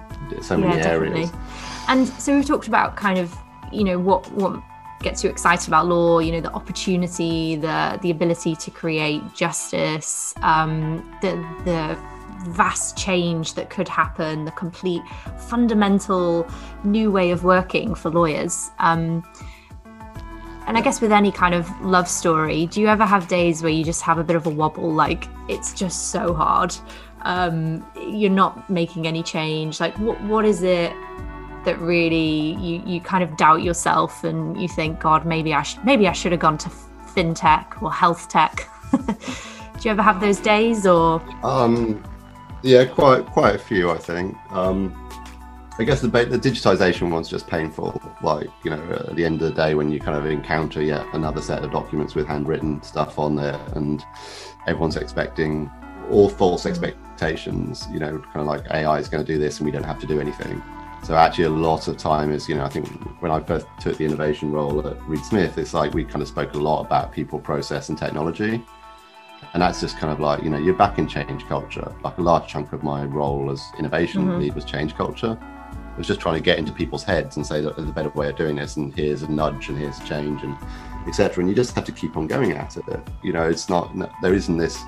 so 0.41 0.57
many 0.57 0.77
yeah, 0.77 0.87
areas. 0.87 1.29
Definitely. 1.29 1.39
And 1.87 2.07
so 2.07 2.35
we've 2.35 2.45
talked 2.45 2.67
about 2.67 2.95
kind 2.95 3.17
of 3.17 3.35
you 3.71 3.83
know 3.83 3.99
what 3.99 4.29
what 4.33 4.61
gets 5.01 5.23
you 5.23 5.29
excited 5.29 5.67
about 5.67 5.87
law 5.87 6.19
you 6.19 6.31
know 6.31 6.41
the 6.41 6.53
opportunity 6.53 7.55
the 7.55 7.97
the 8.01 8.11
ability 8.11 8.55
to 8.55 8.71
create 8.71 9.21
justice 9.33 10.33
um, 10.41 10.97
the 11.21 11.31
the 11.65 11.97
vast 12.49 12.97
change 12.97 13.53
that 13.53 13.69
could 13.69 13.87
happen 13.87 14.45
the 14.45 14.51
complete 14.51 15.01
fundamental 15.37 16.47
new 16.83 17.11
way 17.11 17.31
of 17.31 17.43
working 17.43 17.93
for 17.93 18.09
lawyers 18.09 18.69
um, 18.79 19.23
and 20.71 20.77
I 20.77 20.81
guess 20.81 21.01
with 21.01 21.11
any 21.11 21.33
kind 21.33 21.53
of 21.53 21.69
love 21.81 22.07
story, 22.07 22.65
do 22.67 22.79
you 22.79 22.87
ever 22.87 23.05
have 23.05 23.27
days 23.27 23.61
where 23.61 23.73
you 23.73 23.83
just 23.83 24.01
have 24.03 24.17
a 24.19 24.23
bit 24.23 24.37
of 24.37 24.47
a 24.47 24.49
wobble? 24.49 24.89
Like 24.89 25.27
it's 25.49 25.73
just 25.73 26.11
so 26.11 26.33
hard. 26.33 26.73
Um, 27.23 27.85
you're 28.07 28.31
not 28.31 28.69
making 28.69 29.05
any 29.05 29.21
change. 29.21 29.81
Like 29.81 29.99
what 29.99 30.23
what 30.23 30.45
is 30.45 30.63
it 30.63 30.93
that 31.65 31.77
really 31.81 32.53
you 32.53 32.81
you 32.85 33.01
kind 33.01 33.21
of 33.21 33.35
doubt 33.35 33.63
yourself 33.63 34.23
and 34.23 34.61
you 34.61 34.69
think, 34.69 35.01
God, 35.01 35.25
maybe 35.25 35.53
I 35.53 35.61
should 35.61 35.83
maybe 35.83 36.07
I 36.07 36.13
should 36.13 36.31
have 36.31 36.39
gone 36.39 36.57
to 36.59 36.69
fintech 36.69 37.83
or 37.83 37.91
health 37.91 38.29
tech. 38.29 38.69
do 38.91 39.81
you 39.81 39.91
ever 39.91 40.01
have 40.01 40.21
those 40.21 40.39
days 40.39 40.87
or? 40.87 41.21
Um, 41.43 42.01
yeah, 42.61 42.85
quite 42.85 43.25
quite 43.25 43.55
a 43.55 43.59
few, 43.59 43.91
I 43.91 43.97
think. 43.97 44.37
Um, 44.51 44.95
I 45.79 45.83
guess 45.83 46.01
the, 46.01 46.09
the 46.09 46.37
digitization 46.37 47.09
one's 47.09 47.29
just 47.29 47.47
painful. 47.47 48.01
Like, 48.21 48.49
you 48.63 48.71
know, 48.71 49.05
at 49.07 49.15
the 49.15 49.25
end 49.25 49.41
of 49.41 49.49
the 49.49 49.55
day, 49.55 49.73
when 49.73 49.91
you 49.91 49.99
kind 49.99 50.17
of 50.17 50.25
encounter 50.25 50.81
yet 50.81 51.05
another 51.13 51.41
set 51.41 51.63
of 51.63 51.71
documents 51.71 52.13
with 52.13 52.27
handwritten 52.27 52.83
stuff 52.83 53.17
on 53.17 53.35
there, 53.35 53.59
and 53.73 54.05
everyone's 54.67 54.97
expecting 54.97 55.71
all 56.09 56.29
false 56.29 56.65
expectations, 56.65 57.87
you 57.91 57.99
know, 57.99 58.19
kind 58.19 58.41
of 58.41 58.47
like 58.47 58.65
AI 58.71 58.99
is 58.99 59.07
going 59.07 59.25
to 59.25 59.33
do 59.33 59.39
this 59.39 59.59
and 59.59 59.65
we 59.65 59.71
don't 59.71 59.83
have 59.83 59.99
to 59.99 60.07
do 60.07 60.19
anything. 60.19 60.61
So 61.03 61.15
actually, 61.15 61.45
a 61.45 61.49
lot 61.49 61.87
of 61.87 61.97
time 61.97 62.31
is, 62.31 62.47
you 62.47 62.55
know, 62.55 62.63
I 62.63 62.69
think 62.69 62.87
when 63.21 63.31
I 63.31 63.39
first 63.39 63.65
took 63.79 63.97
the 63.97 64.05
innovation 64.05 64.51
role 64.51 64.85
at 64.87 65.01
Reed 65.07 65.23
Smith, 65.25 65.57
it's 65.57 65.73
like 65.73 65.93
we 65.93 66.03
kind 66.03 66.21
of 66.21 66.27
spoke 66.27 66.53
a 66.53 66.57
lot 66.57 66.85
about 66.85 67.11
people, 67.11 67.39
process, 67.39 67.89
and 67.89 67.97
technology. 67.97 68.63
And 69.53 69.63
that's 69.63 69.81
just 69.81 69.97
kind 69.97 70.13
of 70.13 70.19
like, 70.19 70.43
you 70.43 70.49
know, 70.49 70.59
you're 70.59 70.75
back 70.75 70.99
in 70.99 71.07
change 71.07 71.45
culture. 71.45 71.91
Like 72.03 72.17
a 72.19 72.21
large 72.21 72.47
chunk 72.47 72.71
of 72.71 72.83
my 72.83 73.03
role 73.03 73.49
as 73.49 73.65
innovation 73.79 74.25
mm-hmm. 74.25 74.39
lead 74.41 74.55
was 74.55 74.63
change 74.63 74.93
culture. 74.95 75.39
I 76.01 76.03
was 76.03 76.07
just 76.07 76.19
trying 76.19 76.33
to 76.33 76.41
get 76.41 76.57
into 76.57 76.71
people's 76.71 77.03
heads 77.03 77.37
and 77.37 77.45
say 77.45 77.61
that 77.61 77.75
there's 77.75 77.87
a 77.87 77.93
better 77.93 78.09
way 78.09 78.27
of 78.29 78.35
doing 78.35 78.55
this, 78.55 78.75
and 78.75 78.91
here's 78.91 79.21
a 79.21 79.29
nudge, 79.29 79.69
and 79.69 79.77
here's 79.77 79.99
a 79.99 80.03
change, 80.03 80.41
and 80.41 80.57
etc. 81.07 81.41
And 81.41 81.47
you 81.47 81.55
just 81.55 81.75
have 81.75 81.85
to 81.85 81.91
keep 81.91 82.17
on 82.17 82.25
going 82.25 82.53
at 82.53 82.75
it. 82.75 83.07
You 83.21 83.33
know, 83.33 83.47
it's 83.47 83.69
not 83.69 83.95
there 84.23 84.33
isn't 84.33 84.57
this. 84.57 84.81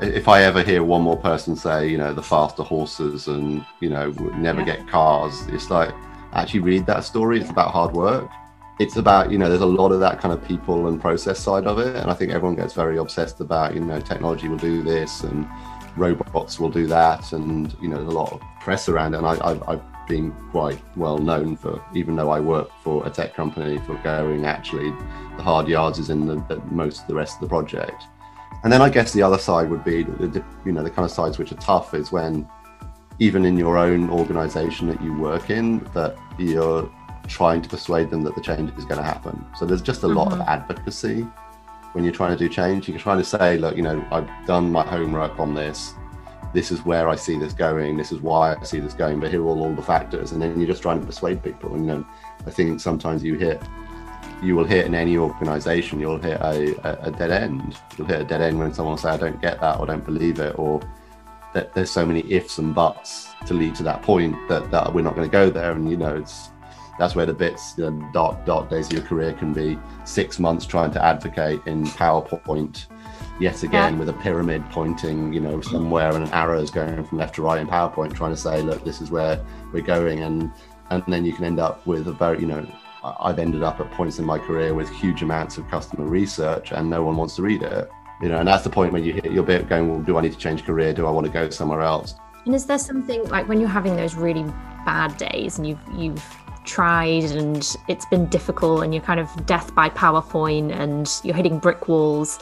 If 0.00 0.28
I 0.28 0.44
ever 0.44 0.62
hear 0.62 0.84
one 0.84 1.02
more 1.02 1.16
person 1.16 1.56
say, 1.56 1.88
you 1.88 1.98
know, 1.98 2.14
the 2.14 2.22
faster 2.22 2.62
horses 2.62 3.26
and 3.26 3.66
you 3.80 3.88
know 3.88 4.10
never 4.36 4.60
yeah. 4.60 4.76
get 4.76 4.86
cars, 4.86 5.44
it's 5.48 5.70
like 5.70 5.92
actually 6.34 6.60
read 6.60 6.86
that 6.86 7.02
story. 7.02 7.40
It's 7.40 7.50
about 7.50 7.72
hard 7.72 7.92
work. 7.92 8.30
It's 8.78 8.94
about 8.94 9.32
you 9.32 9.38
know 9.38 9.48
there's 9.48 9.60
a 9.60 9.66
lot 9.66 9.90
of 9.90 9.98
that 9.98 10.20
kind 10.20 10.32
of 10.32 10.46
people 10.46 10.86
and 10.86 11.00
process 11.00 11.40
side 11.40 11.66
of 11.66 11.80
it, 11.80 11.96
and 11.96 12.12
I 12.12 12.14
think 12.14 12.30
everyone 12.30 12.54
gets 12.54 12.74
very 12.74 12.98
obsessed 12.98 13.40
about 13.40 13.74
you 13.74 13.80
know 13.80 13.98
technology 14.00 14.46
will 14.46 14.56
do 14.56 14.84
this 14.84 15.24
and 15.24 15.48
robots 15.96 16.60
will 16.60 16.70
do 16.70 16.86
that, 16.86 17.32
and 17.32 17.74
you 17.82 17.88
know 17.88 17.96
there's 17.96 18.14
a 18.14 18.16
lot 18.16 18.32
of 18.32 18.40
press 18.60 18.88
around 18.88 19.14
it. 19.14 19.18
And 19.18 19.26
I, 19.26 19.34
I, 19.34 19.72
I've 19.72 19.93
being 20.08 20.32
quite 20.50 20.80
well 20.96 21.18
known 21.18 21.56
for, 21.56 21.82
even 21.94 22.16
though 22.16 22.30
I 22.30 22.40
work 22.40 22.70
for 22.82 23.06
a 23.06 23.10
tech 23.10 23.34
company, 23.34 23.78
for 23.78 23.94
going 23.98 24.44
actually 24.44 24.90
the 25.36 25.42
hard 25.42 25.68
yards 25.68 25.98
is 25.98 26.10
in 26.10 26.26
the, 26.26 26.36
the, 26.48 26.60
most 26.70 27.02
of 27.02 27.06
the 27.08 27.14
rest 27.14 27.36
of 27.36 27.40
the 27.40 27.48
project. 27.48 28.04
And 28.62 28.72
then 28.72 28.80
I 28.80 28.88
guess 28.88 29.12
the 29.12 29.22
other 29.22 29.38
side 29.38 29.68
would 29.70 29.84
be, 29.84 30.04
the, 30.04 30.42
you 30.64 30.72
know, 30.72 30.82
the 30.82 30.90
kind 30.90 31.04
of 31.04 31.10
sides 31.10 31.38
which 31.38 31.52
are 31.52 31.56
tough 31.56 31.92
is 31.92 32.10
when, 32.10 32.48
even 33.18 33.44
in 33.44 33.56
your 33.56 33.76
own 33.76 34.10
organization 34.10 34.88
that 34.88 35.02
you 35.02 35.16
work 35.18 35.50
in, 35.50 35.80
that 35.92 36.16
you're 36.38 36.90
trying 37.26 37.62
to 37.62 37.68
persuade 37.68 38.10
them 38.10 38.22
that 38.22 38.34
the 38.34 38.40
change 38.40 38.70
is 38.78 38.84
going 38.84 38.98
to 38.98 39.06
happen. 39.06 39.44
So 39.56 39.66
there's 39.66 39.82
just 39.82 40.02
a 40.02 40.06
mm-hmm. 40.06 40.16
lot 40.16 40.32
of 40.32 40.38
mm-hmm. 40.38 40.48
advocacy 40.48 41.22
when 41.92 42.04
you're 42.04 42.12
trying 42.12 42.36
to 42.36 42.38
do 42.38 42.48
change. 42.48 42.88
You're 42.88 42.98
trying 42.98 43.18
to 43.18 43.24
say, 43.24 43.58
look, 43.58 43.76
you 43.76 43.82
know, 43.82 44.04
I've 44.10 44.28
done 44.46 44.72
my 44.72 44.82
homework 44.82 45.38
on 45.38 45.54
this 45.54 45.94
this 46.54 46.70
is 46.70 46.84
where 46.84 47.08
I 47.08 47.16
see 47.16 47.36
this 47.36 47.52
going, 47.52 47.96
this 47.96 48.12
is 48.12 48.20
why 48.20 48.54
I 48.54 48.62
see 48.62 48.78
this 48.78 48.94
going, 48.94 49.18
but 49.18 49.30
here 49.30 49.42
are 49.42 49.46
all, 49.46 49.64
all 49.64 49.74
the 49.74 49.82
factors. 49.82 50.30
And 50.32 50.40
then 50.40 50.56
you're 50.56 50.68
just 50.68 50.82
trying 50.82 51.00
to 51.00 51.06
persuade 51.06 51.42
people. 51.42 51.74
And 51.74 51.84
you 51.84 51.92
know, 51.92 52.06
I 52.46 52.50
think 52.50 52.80
sometimes 52.80 53.24
you 53.24 53.34
hit, 53.34 53.60
you 54.40 54.54
will 54.54 54.64
hit 54.64 54.86
in 54.86 54.94
any 54.94 55.18
organization, 55.18 55.98
you'll 55.98 56.18
hit 56.18 56.40
a, 56.40 57.06
a, 57.06 57.10
dead 57.10 57.32
end. 57.32 57.76
You'll 57.98 58.06
hit 58.06 58.20
a 58.20 58.24
dead 58.24 58.40
end 58.40 58.58
when 58.58 58.72
someone 58.72 58.92
will 58.92 58.98
say, 58.98 59.10
I 59.10 59.16
don't 59.16 59.42
get 59.42 59.60
that 59.60 59.80
or 59.80 59.86
don't 59.86 60.04
believe 60.04 60.38
it, 60.38 60.56
or 60.56 60.80
that 61.54 61.74
there's 61.74 61.90
so 61.90 62.06
many 62.06 62.20
ifs 62.32 62.58
and 62.58 62.72
buts 62.72 63.28
to 63.46 63.54
lead 63.54 63.74
to 63.76 63.82
that 63.82 64.02
point 64.02 64.36
that, 64.48 64.70
that 64.70 64.94
we're 64.94 65.02
not 65.02 65.16
going 65.16 65.28
to 65.28 65.32
go 65.32 65.50
there. 65.50 65.72
And, 65.72 65.90
you 65.90 65.96
know, 65.96 66.16
it's, 66.16 66.50
that's 67.00 67.16
where 67.16 67.26
the 67.26 67.34
bits, 67.34 67.72
the 67.72 67.90
dark, 68.12 68.46
dark 68.46 68.70
days 68.70 68.86
of 68.86 68.92
your 68.92 69.02
career 69.02 69.32
can 69.32 69.52
be 69.52 69.76
six 70.04 70.38
months 70.38 70.66
trying 70.66 70.92
to 70.92 71.04
advocate 71.04 71.60
in 71.66 71.84
PowerPoint 71.84 72.86
yet 73.40 73.62
again 73.62 73.94
yeah. 73.94 73.98
with 73.98 74.08
a 74.08 74.12
pyramid 74.12 74.64
pointing, 74.70 75.32
you 75.32 75.40
know, 75.40 75.60
somewhere 75.60 76.14
and 76.14 76.24
an 76.24 76.32
arrows 76.32 76.70
going 76.70 77.04
from 77.04 77.18
left 77.18 77.34
to 77.36 77.42
right 77.42 77.60
in 77.60 77.66
PowerPoint, 77.66 78.14
trying 78.14 78.32
to 78.32 78.36
say, 78.36 78.62
look, 78.62 78.84
this 78.84 79.00
is 79.00 79.10
where 79.10 79.44
we're 79.72 79.82
going, 79.82 80.20
and 80.20 80.50
and 80.90 81.02
then 81.08 81.24
you 81.24 81.32
can 81.32 81.44
end 81.44 81.58
up 81.58 81.86
with 81.86 82.06
a 82.06 82.12
very, 82.12 82.40
you 82.40 82.46
know, 82.46 82.66
I've 83.02 83.38
ended 83.38 83.62
up 83.62 83.80
at 83.80 83.90
points 83.92 84.18
in 84.18 84.24
my 84.24 84.38
career 84.38 84.74
with 84.74 84.88
huge 84.90 85.22
amounts 85.22 85.58
of 85.58 85.68
customer 85.68 86.06
research, 86.06 86.72
and 86.72 86.88
no 86.88 87.02
one 87.02 87.16
wants 87.16 87.36
to 87.36 87.42
read 87.42 87.62
it, 87.62 87.90
you 88.22 88.28
know, 88.28 88.38
and 88.38 88.48
that's 88.48 88.64
the 88.64 88.70
point 88.70 88.92
when 88.92 89.04
you 89.04 89.12
hit 89.12 89.30
your 89.32 89.42
bit 89.42 89.68
going, 89.68 89.88
well, 89.88 90.00
do 90.00 90.16
I 90.16 90.22
need 90.22 90.32
to 90.32 90.38
change 90.38 90.64
career? 90.64 90.92
Do 90.92 91.06
I 91.06 91.10
want 91.10 91.26
to 91.26 91.32
go 91.32 91.50
somewhere 91.50 91.82
else? 91.82 92.14
And 92.46 92.54
is 92.54 92.66
there 92.66 92.78
something 92.78 93.24
like 93.28 93.48
when 93.48 93.60
you're 93.60 93.68
having 93.68 93.96
those 93.96 94.14
really 94.14 94.44
bad 94.84 95.16
days 95.16 95.58
and 95.58 95.66
you've 95.66 95.80
you've 95.96 96.22
tried 96.64 97.24
and 97.24 97.76
it's 97.88 98.06
been 98.06 98.26
difficult 98.26 98.82
and 98.82 98.94
you're 98.94 99.02
kind 99.02 99.20
of 99.20 99.46
death 99.46 99.74
by 99.74 99.88
PowerPoint 99.90 100.74
and 100.74 101.10
you're 101.22 101.34
hitting 101.34 101.58
brick 101.58 101.88
walls 101.88 102.38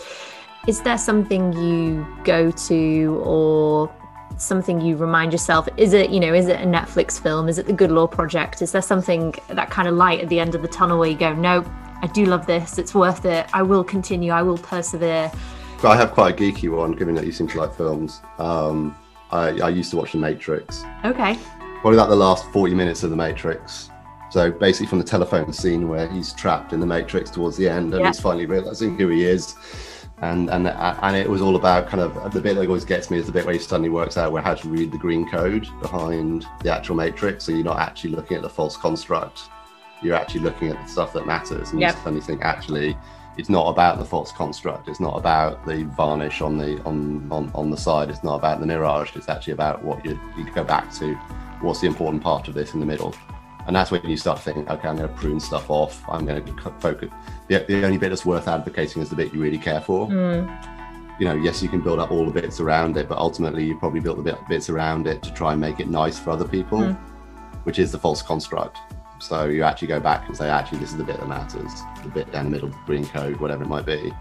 is 0.68 0.80
there 0.82 0.98
something 0.98 1.52
you 1.52 2.06
go 2.24 2.50
to 2.50 3.20
or 3.24 3.92
something 4.36 4.80
you 4.80 4.96
remind 4.96 5.32
yourself? 5.32 5.68
Is 5.76 5.92
it, 5.92 6.10
you 6.10 6.20
know, 6.20 6.32
is 6.32 6.46
it 6.46 6.60
a 6.60 6.64
Netflix 6.64 7.20
film? 7.20 7.48
Is 7.48 7.58
it 7.58 7.66
the 7.66 7.72
Good 7.72 7.90
Law 7.90 8.06
Project? 8.06 8.62
Is 8.62 8.72
there 8.72 8.82
something 8.82 9.34
that 9.48 9.70
kind 9.70 9.88
of 9.88 9.94
light 9.94 10.20
at 10.20 10.28
the 10.28 10.38
end 10.38 10.54
of 10.54 10.62
the 10.62 10.68
tunnel 10.68 10.98
where 10.98 11.08
you 11.08 11.16
go, 11.16 11.32
no, 11.34 11.64
I 12.00 12.06
do 12.06 12.26
love 12.26 12.46
this, 12.46 12.78
it's 12.78 12.94
worth 12.94 13.24
it, 13.24 13.46
I 13.52 13.62
will 13.62 13.84
continue, 13.84 14.32
I 14.32 14.42
will 14.42 14.58
persevere? 14.58 15.30
I 15.84 15.96
have 15.96 16.12
quite 16.12 16.34
a 16.34 16.36
geeky 16.36 16.70
one, 16.70 16.92
given 16.92 17.16
that 17.16 17.26
you 17.26 17.32
seem 17.32 17.48
to 17.48 17.60
like 17.60 17.74
films. 17.74 18.20
Um, 18.38 18.96
I, 19.32 19.48
I 19.58 19.68
used 19.68 19.90
to 19.90 19.96
watch 19.96 20.12
The 20.12 20.18
Matrix. 20.18 20.84
Okay. 21.04 21.36
Probably 21.80 21.98
like 21.98 22.08
the 22.08 22.16
last 22.16 22.44
40 22.52 22.74
minutes 22.74 23.02
of 23.02 23.10
The 23.10 23.16
Matrix. 23.16 23.90
So 24.30 24.52
basically, 24.52 24.86
from 24.86 24.98
the 24.98 25.04
telephone 25.04 25.52
scene 25.52 25.88
where 25.88 26.08
he's 26.08 26.32
trapped 26.32 26.72
in 26.72 26.78
the 26.78 26.86
Matrix 26.86 27.30
towards 27.30 27.56
the 27.56 27.68
end, 27.68 27.94
and 27.94 28.00
yeah. 28.00 28.06
he's 28.08 28.20
finally 28.20 28.46
realizing 28.46 28.96
who 28.96 29.08
he 29.08 29.24
is, 29.24 29.56
and 30.22 30.50
and 30.50 30.68
uh, 30.68 30.96
and 31.02 31.16
it 31.16 31.28
was 31.28 31.42
all 31.42 31.56
about 31.56 31.88
kind 31.88 32.00
of 32.00 32.32
the 32.32 32.40
bit 32.40 32.54
that 32.54 32.66
always 32.66 32.84
gets 32.84 33.10
me 33.10 33.18
is 33.18 33.26
the 33.26 33.32
bit 33.32 33.44
where 33.44 33.54
he 33.54 33.60
suddenly 33.60 33.88
works 33.88 34.16
out 34.16 34.30
where 34.30 34.40
how 34.40 34.54
to 34.54 34.68
read 34.68 34.92
the 34.92 34.98
green 34.98 35.28
code 35.28 35.66
behind 35.80 36.46
the 36.62 36.72
actual 36.72 36.94
matrix. 36.94 37.44
So 37.44 37.52
you're 37.52 37.64
not 37.64 37.78
actually 37.78 38.10
looking 38.10 38.36
at 38.36 38.42
the 38.42 38.48
false 38.48 38.76
construct; 38.76 39.42
you're 40.00 40.14
actually 40.14 40.40
looking 40.40 40.68
at 40.68 40.76
the 40.76 40.86
stuff 40.86 41.12
that 41.14 41.26
matters, 41.26 41.72
and 41.72 41.80
yep. 41.80 41.94
you 41.94 41.98
suddenly 41.98 42.20
think 42.20 42.42
actually 42.42 42.96
it's 43.36 43.48
not 43.48 43.68
about 43.68 43.98
the 43.98 44.04
false 44.04 44.30
construct. 44.30 44.88
It's 44.88 45.00
not 45.00 45.16
about 45.18 45.66
the 45.66 45.84
varnish 45.96 46.40
on 46.40 46.56
the 46.56 46.80
on 46.84 47.26
on, 47.32 47.50
on 47.54 47.70
the 47.70 47.76
side. 47.76 48.08
It's 48.08 48.22
not 48.22 48.36
about 48.36 48.60
the 48.60 48.66
mirage. 48.66 49.16
It's 49.16 49.28
actually 49.28 49.54
about 49.54 49.82
what 49.82 50.04
you 50.04 50.20
you 50.36 50.48
go 50.52 50.62
back 50.62 50.92
to. 50.94 51.14
What's 51.62 51.80
the 51.80 51.88
important 51.88 52.22
part 52.22 52.46
of 52.46 52.54
this 52.54 52.74
in 52.74 52.80
the 52.80 52.86
middle? 52.86 53.14
And 53.66 53.76
that's 53.76 53.90
when 53.90 54.04
you 54.08 54.16
start 54.16 54.40
thinking, 54.40 54.68
okay, 54.68 54.88
I'm 54.88 54.96
going 54.96 55.08
to 55.08 55.14
prune 55.14 55.38
stuff 55.38 55.70
off. 55.70 56.02
I'm 56.08 56.26
going 56.26 56.44
to 56.44 56.70
focus. 56.80 57.10
The, 57.48 57.64
the 57.68 57.84
only 57.84 57.98
bit 57.98 58.08
that's 58.08 58.26
worth 58.26 58.48
advocating 58.48 59.02
is 59.02 59.10
the 59.10 59.16
bit 59.16 59.32
you 59.32 59.40
really 59.40 59.58
care 59.58 59.80
for. 59.80 60.08
Mm. 60.08 61.18
You 61.20 61.28
know, 61.28 61.34
yes, 61.34 61.62
you 61.62 61.68
can 61.68 61.80
build 61.80 62.00
up 62.00 62.10
all 62.10 62.26
the 62.26 62.40
bits 62.40 62.58
around 62.58 62.96
it, 62.96 63.08
but 63.08 63.18
ultimately 63.18 63.64
you 63.64 63.78
probably 63.78 64.00
built 64.00 64.16
the 64.16 64.22
bit, 64.24 64.36
bits 64.48 64.68
around 64.68 65.06
it 65.06 65.22
to 65.22 65.32
try 65.32 65.52
and 65.52 65.60
make 65.60 65.78
it 65.78 65.88
nice 65.88 66.18
for 66.18 66.30
other 66.30 66.48
people, 66.48 66.80
mm. 66.80 66.96
which 67.64 67.78
is 67.78 67.92
the 67.92 67.98
false 67.98 68.22
construct. 68.22 68.78
So 69.20 69.44
you 69.44 69.62
actually 69.62 69.88
go 69.88 70.00
back 70.00 70.26
and 70.26 70.36
say, 70.36 70.48
actually, 70.48 70.78
this 70.78 70.90
is 70.90 70.96
the 70.96 71.04
bit 71.04 71.20
that 71.20 71.28
matters, 71.28 71.70
the 72.02 72.08
bit 72.08 72.32
down 72.32 72.46
the 72.46 72.50
middle, 72.50 72.70
green 72.86 73.06
code, 73.06 73.36
whatever 73.36 73.62
it 73.62 73.68
might 73.68 73.86
be. 73.86 74.12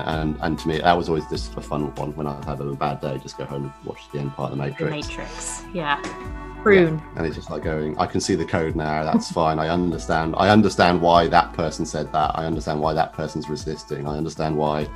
And, 0.00 0.36
and, 0.40 0.58
to 0.58 0.68
me, 0.68 0.78
that 0.78 0.96
was 0.96 1.08
always 1.08 1.26
just 1.28 1.56
a 1.56 1.60
fun 1.60 1.94
one 1.96 2.14
when 2.16 2.26
I 2.26 2.44
had 2.44 2.60
a 2.60 2.64
bad 2.74 3.00
day, 3.00 3.18
just 3.18 3.36
go 3.36 3.44
home 3.44 3.64
and 3.64 3.72
watch 3.84 4.00
the 4.12 4.20
end 4.20 4.32
part 4.32 4.52
of 4.52 4.58
the 4.58 4.64
Matrix. 4.64 4.78
The 4.78 4.90
Matrix, 4.90 5.62
yeah 5.74 6.42
prune. 6.62 6.98
Yeah. 6.98 7.04
And 7.16 7.26
it's 7.26 7.36
just 7.36 7.50
like 7.50 7.64
going, 7.64 7.98
I 7.98 8.06
can 8.06 8.20
see 8.20 8.34
the 8.34 8.44
code 8.44 8.76
now. 8.76 9.04
That's 9.04 9.30
fine. 9.40 9.58
I 9.58 9.68
understand. 9.68 10.34
I 10.38 10.48
understand 10.48 11.02
why 11.02 11.28
that 11.28 11.52
person 11.52 11.84
said 11.84 12.12
that. 12.12 12.38
I 12.38 12.46
understand 12.46 12.80
why 12.80 12.94
that 12.94 13.12
person's 13.12 13.48
resisting. 13.48 14.06
I 14.06 14.16
understand 14.16 14.56
why 14.56 14.88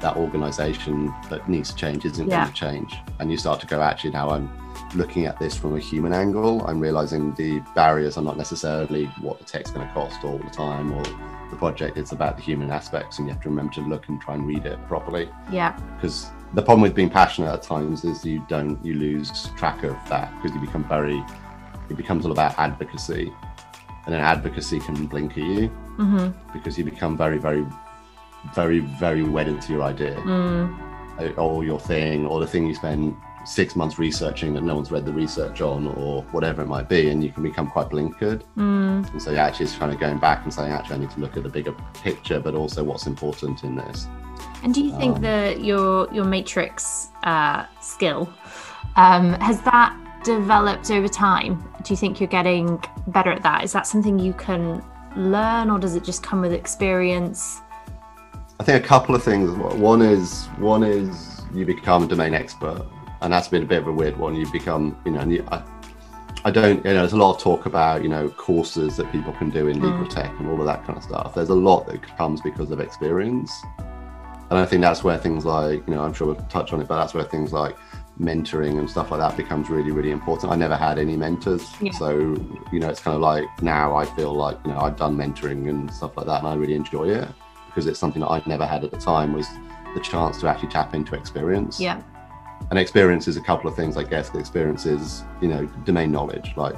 that 0.00 0.16
organization 0.16 1.12
that 1.28 1.48
needs 1.48 1.70
to 1.70 1.76
change 1.76 2.04
isn't 2.04 2.28
yeah. 2.28 2.42
going 2.42 2.52
to 2.52 2.58
change. 2.58 2.94
And 3.18 3.30
you 3.30 3.36
start 3.36 3.60
to 3.60 3.66
go, 3.66 3.82
actually, 3.82 4.10
now 4.10 4.30
I'm 4.30 4.50
looking 4.94 5.26
at 5.26 5.38
this 5.38 5.56
from 5.56 5.76
a 5.76 5.78
human 5.78 6.12
angle. 6.12 6.64
I'm 6.66 6.80
realizing 6.80 7.34
the 7.34 7.60
barriers 7.74 8.16
are 8.16 8.22
not 8.22 8.36
necessarily 8.36 9.06
what 9.20 9.38
the 9.38 9.44
tech's 9.44 9.70
going 9.70 9.86
to 9.86 9.92
cost 9.92 10.24
all 10.24 10.38
the 10.38 10.50
time 10.50 10.92
or 10.92 11.04
the 11.50 11.56
project. 11.56 11.96
It's 11.96 12.12
about 12.12 12.36
the 12.36 12.42
human 12.42 12.70
aspects, 12.70 13.18
and 13.18 13.26
you 13.26 13.34
have 13.34 13.42
to 13.42 13.48
remember 13.48 13.72
to 13.74 13.82
look 13.82 14.08
and 14.08 14.20
try 14.20 14.34
and 14.34 14.46
read 14.46 14.66
it 14.66 14.78
properly. 14.86 15.28
Yeah. 15.50 15.78
Because 15.96 16.30
the 16.54 16.62
problem 16.62 16.80
with 16.80 16.94
being 16.94 17.10
passionate 17.10 17.52
at 17.52 17.62
times 17.62 18.04
is 18.04 18.24
you 18.24 18.44
don't 18.48 18.82
you 18.84 18.94
lose 18.94 19.48
track 19.56 19.84
of 19.84 19.96
that 20.08 20.32
because 20.36 20.54
you 20.54 20.60
become 20.60 20.84
very 20.88 21.22
it 21.88 21.96
becomes 21.96 22.26
all 22.26 22.32
about 22.32 22.58
advocacy 22.58 23.32
and 24.04 24.14
then 24.14 24.20
advocacy 24.20 24.80
can 24.80 25.06
blinker 25.06 25.40
you 25.40 25.68
mm-hmm. 25.98 26.52
because 26.52 26.76
you 26.76 26.84
become 26.84 27.16
very 27.16 27.38
very 27.38 27.64
very 28.54 28.80
very 28.80 29.22
wedded 29.22 29.60
to 29.62 29.72
your 29.72 29.82
idea 29.82 30.14
mm. 30.16 31.38
or 31.38 31.64
your 31.64 31.80
thing 31.80 32.26
or 32.26 32.40
the 32.40 32.46
thing 32.46 32.66
you 32.66 32.74
spend 32.74 33.16
six 33.44 33.74
months 33.74 33.98
researching 33.98 34.52
that 34.52 34.62
no 34.62 34.74
one's 34.74 34.90
read 34.90 35.06
the 35.06 35.12
research 35.12 35.60
on 35.62 35.86
or 35.86 36.22
whatever 36.24 36.62
it 36.62 36.66
might 36.66 36.88
be 36.88 37.08
and 37.08 37.24
you 37.24 37.32
can 37.32 37.42
become 37.42 37.66
quite 37.66 37.88
blinkered 37.88 38.42
mm. 38.56 39.10
and 39.10 39.22
so 39.22 39.34
actually 39.34 39.64
it's 39.64 39.76
kind 39.76 39.92
of 39.92 39.98
going 39.98 40.18
back 40.18 40.42
and 40.44 40.52
saying 40.52 40.72
actually 40.72 40.96
i 40.96 40.98
need 40.98 41.10
to 41.10 41.20
look 41.20 41.36
at 41.36 41.42
the 41.42 41.48
bigger 41.48 41.74
picture 41.94 42.38
but 42.38 42.54
also 42.54 42.84
what's 42.84 43.06
important 43.06 43.64
in 43.64 43.74
this 43.74 44.06
and 44.62 44.74
do 44.74 44.82
you 44.82 44.94
think 44.96 45.16
um, 45.16 45.22
that 45.22 45.64
your 45.64 46.12
your 46.12 46.24
matrix 46.24 47.08
uh, 47.24 47.64
skill 47.80 48.32
um, 48.96 49.32
has 49.34 49.60
that 49.62 49.96
developed 50.24 50.90
over 50.90 51.08
time? 51.08 51.62
Do 51.82 51.92
you 51.92 51.96
think 51.96 52.20
you're 52.20 52.28
getting 52.28 52.82
better 53.08 53.30
at 53.30 53.42
that? 53.42 53.64
Is 53.64 53.72
that 53.72 53.86
something 53.86 54.18
you 54.18 54.32
can 54.34 54.84
learn, 55.16 55.70
or 55.70 55.78
does 55.78 55.94
it 55.94 56.04
just 56.04 56.22
come 56.22 56.40
with 56.40 56.52
experience? 56.52 57.60
I 58.60 58.62
think 58.62 58.84
a 58.84 58.86
couple 58.86 59.14
of 59.14 59.22
things. 59.22 59.50
One 59.78 60.02
is 60.02 60.44
one 60.58 60.82
is 60.82 61.40
you 61.54 61.64
become 61.64 62.02
a 62.02 62.06
domain 62.06 62.34
expert, 62.34 62.86
and 63.22 63.32
that's 63.32 63.48
been 63.48 63.62
a 63.62 63.66
bit 63.66 63.78
of 63.78 63.88
a 63.88 63.92
weird 63.92 64.18
one. 64.18 64.36
You 64.36 64.52
become, 64.52 65.00
you 65.06 65.12
know, 65.12 65.24
you, 65.24 65.48
I, 65.50 65.62
I 66.44 66.50
don't, 66.50 66.76
you 66.84 66.92
know, 66.92 67.00
there's 67.00 67.14
a 67.14 67.16
lot 67.16 67.36
of 67.36 67.40
talk 67.40 67.64
about, 67.64 68.02
you 68.02 68.10
know, 68.10 68.28
courses 68.28 68.98
that 68.98 69.10
people 69.12 69.32
can 69.32 69.48
do 69.48 69.68
in 69.68 69.80
legal 69.80 70.04
Mm. 70.04 70.10
tech 70.10 70.38
and 70.38 70.46
all 70.46 70.60
of 70.60 70.66
that 70.66 70.84
kind 70.84 70.98
of 70.98 71.02
stuff. 71.02 71.34
There's 71.34 71.48
a 71.48 71.54
lot 71.54 71.86
that 71.86 72.02
comes 72.18 72.42
because 72.42 72.70
of 72.70 72.80
experience. 72.80 73.50
And 74.50 74.58
I 74.58 74.66
think 74.66 74.82
that's 74.82 75.02
where 75.02 75.16
things 75.16 75.46
like, 75.46 75.82
you 75.88 75.94
know, 75.94 76.02
I'm 76.02 76.12
sure 76.12 76.26
we'll 76.26 76.46
touch 76.50 76.74
on 76.74 76.82
it, 76.82 76.88
but 76.88 76.96
that's 77.00 77.14
where 77.14 77.24
things 77.24 77.54
like 77.54 77.78
mentoring 78.20 78.78
and 78.78 78.90
stuff 78.90 79.10
like 79.10 79.20
that 79.20 79.38
becomes 79.38 79.70
really, 79.70 79.90
really 79.90 80.10
important. 80.10 80.52
I 80.52 80.56
never 80.56 80.76
had 80.76 80.98
any 80.98 81.16
mentors. 81.16 81.66
Yeah. 81.80 81.92
So, 81.92 82.10
you 82.72 82.78
know, 82.78 82.90
it's 82.90 83.00
kind 83.00 83.14
of 83.14 83.22
like 83.22 83.46
now 83.62 83.96
I 83.96 84.04
feel 84.04 84.34
like, 84.34 84.58
you 84.66 84.72
know, 84.72 84.80
I've 84.80 84.96
done 84.96 85.16
mentoring 85.16 85.70
and 85.70 85.90
stuff 85.90 86.14
like 86.18 86.26
that 86.26 86.40
and 86.40 86.48
I 86.48 86.54
really 86.56 86.74
enjoy 86.74 87.08
it 87.08 87.26
because 87.70 87.86
it's 87.86 87.98
something 87.98 88.20
that 88.20 88.28
I'd 88.28 88.46
never 88.46 88.66
had 88.66 88.84
at 88.84 88.90
the 88.90 88.98
time 88.98 89.32
was 89.32 89.46
the 89.94 90.00
chance 90.00 90.40
to 90.40 90.48
actually 90.48 90.68
tap 90.68 90.94
into 90.94 91.14
experience. 91.14 91.80
Yeah. 91.80 92.02
and 92.70 92.78
experience 92.78 93.26
is 93.26 93.36
a 93.36 93.40
couple 93.40 93.68
of 93.70 93.74
things 93.74 93.96
i 93.96 94.02
guess. 94.02 94.28
The 94.30 94.38
experience 94.38 94.84
is 94.86 95.24
you 95.40 95.48
know 95.48 95.66
domain 95.84 96.12
knowledge. 96.12 96.52
Like 96.56 96.76